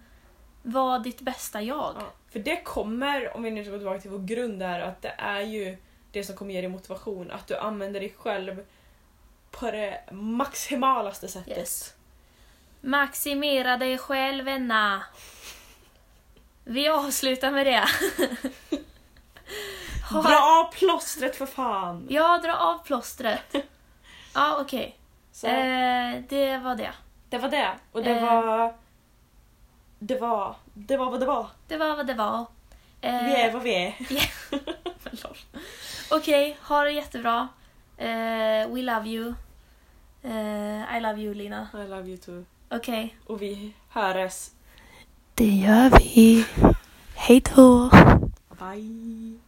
vara 0.62 0.98
ditt 0.98 1.20
bästa 1.20 1.62
jag. 1.62 1.94
Ja, 1.98 2.12
för 2.32 2.38
det 2.38 2.56
kommer, 2.56 3.36
om 3.36 3.42
vi 3.42 3.50
nu 3.50 3.64
ska 3.64 3.72
gå 3.72 3.78
tillbaka 3.78 4.00
till 4.00 4.10
vår 4.10 4.26
grund 4.26 4.58
där, 4.58 4.80
att 4.80 5.02
det 5.02 5.14
är 5.18 5.40
ju 5.40 5.76
det 6.12 6.24
som 6.24 6.36
kommer 6.36 6.54
ge 6.54 6.60
dig 6.60 6.70
motivation. 6.70 7.30
Att 7.30 7.46
du 7.46 7.56
använder 7.56 8.00
dig 8.00 8.14
själv 8.18 8.64
på 9.50 9.70
det 9.70 10.00
maximalaste 10.12 11.28
sättet. 11.28 11.58
Yes. 11.58 11.94
Maximera 12.80 13.76
dig 13.76 13.98
själv, 13.98 14.44
vänna. 14.44 15.02
Vi 16.68 16.88
avslutar 16.88 17.50
med 17.50 17.66
det. 17.66 17.84
Dra 20.10 20.40
av 20.40 20.72
plåstret 20.72 21.36
för 21.36 21.46
fan! 21.46 22.06
Ja, 22.10 22.38
dra 22.38 22.56
av 22.56 22.78
plåstret. 22.84 23.40
Ja, 24.34 24.58
okej. 24.60 24.96
Så, 25.32 25.46
Eh, 25.46 26.22
det 26.28 26.58
var 26.58 26.74
det. 26.76 26.92
det 27.28 27.38
var 27.38 27.48
det. 27.48 27.70
Och 27.92 28.02
det 28.02 28.10
eh. 28.10 28.22
var... 28.22 28.74
Det 29.98 30.20
var... 30.20 30.56
Det 30.74 30.96
var 30.96 31.10
vad 31.10 31.20
det 31.20 31.26
var. 31.26 31.46
Det 31.68 31.76
var 31.76 31.96
vad 31.96 32.06
det 32.06 32.14
var. 32.14 32.46
Eh, 33.00 33.24
Vi 33.24 33.34
är 33.34 33.52
vad 33.52 33.62
vi 33.62 33.74
är. 33.74 33.94
Okej, 36.10 36.58
ha 36.62 36.82
det 36.84 36.90
jättebra. 36.90 37.48
Eh, 37.98 38.68
we 38.68 38.82
love 38.82 39.08
you. 39.08 39.34
Eh, 40.22 40.96
I 40.96 41.00
love 41.00 41.20
you, 41.20 41.34
Lina. 41.34 41.68
I 41.74 41.88
love 41.88 42.08
you 42.08 42.16
too. 42.16 42.44
Okej. 42.70 43.16
Och 43.26 43.42
vi 43.42 43.72
hörs. 43.88 44.48
Det 45.38 45.44
gör 45.44 45.90
vi. 45.98 46.44
Hej 47.14 47.42
då. 47.54 47.90
Bye. 48.58 49.38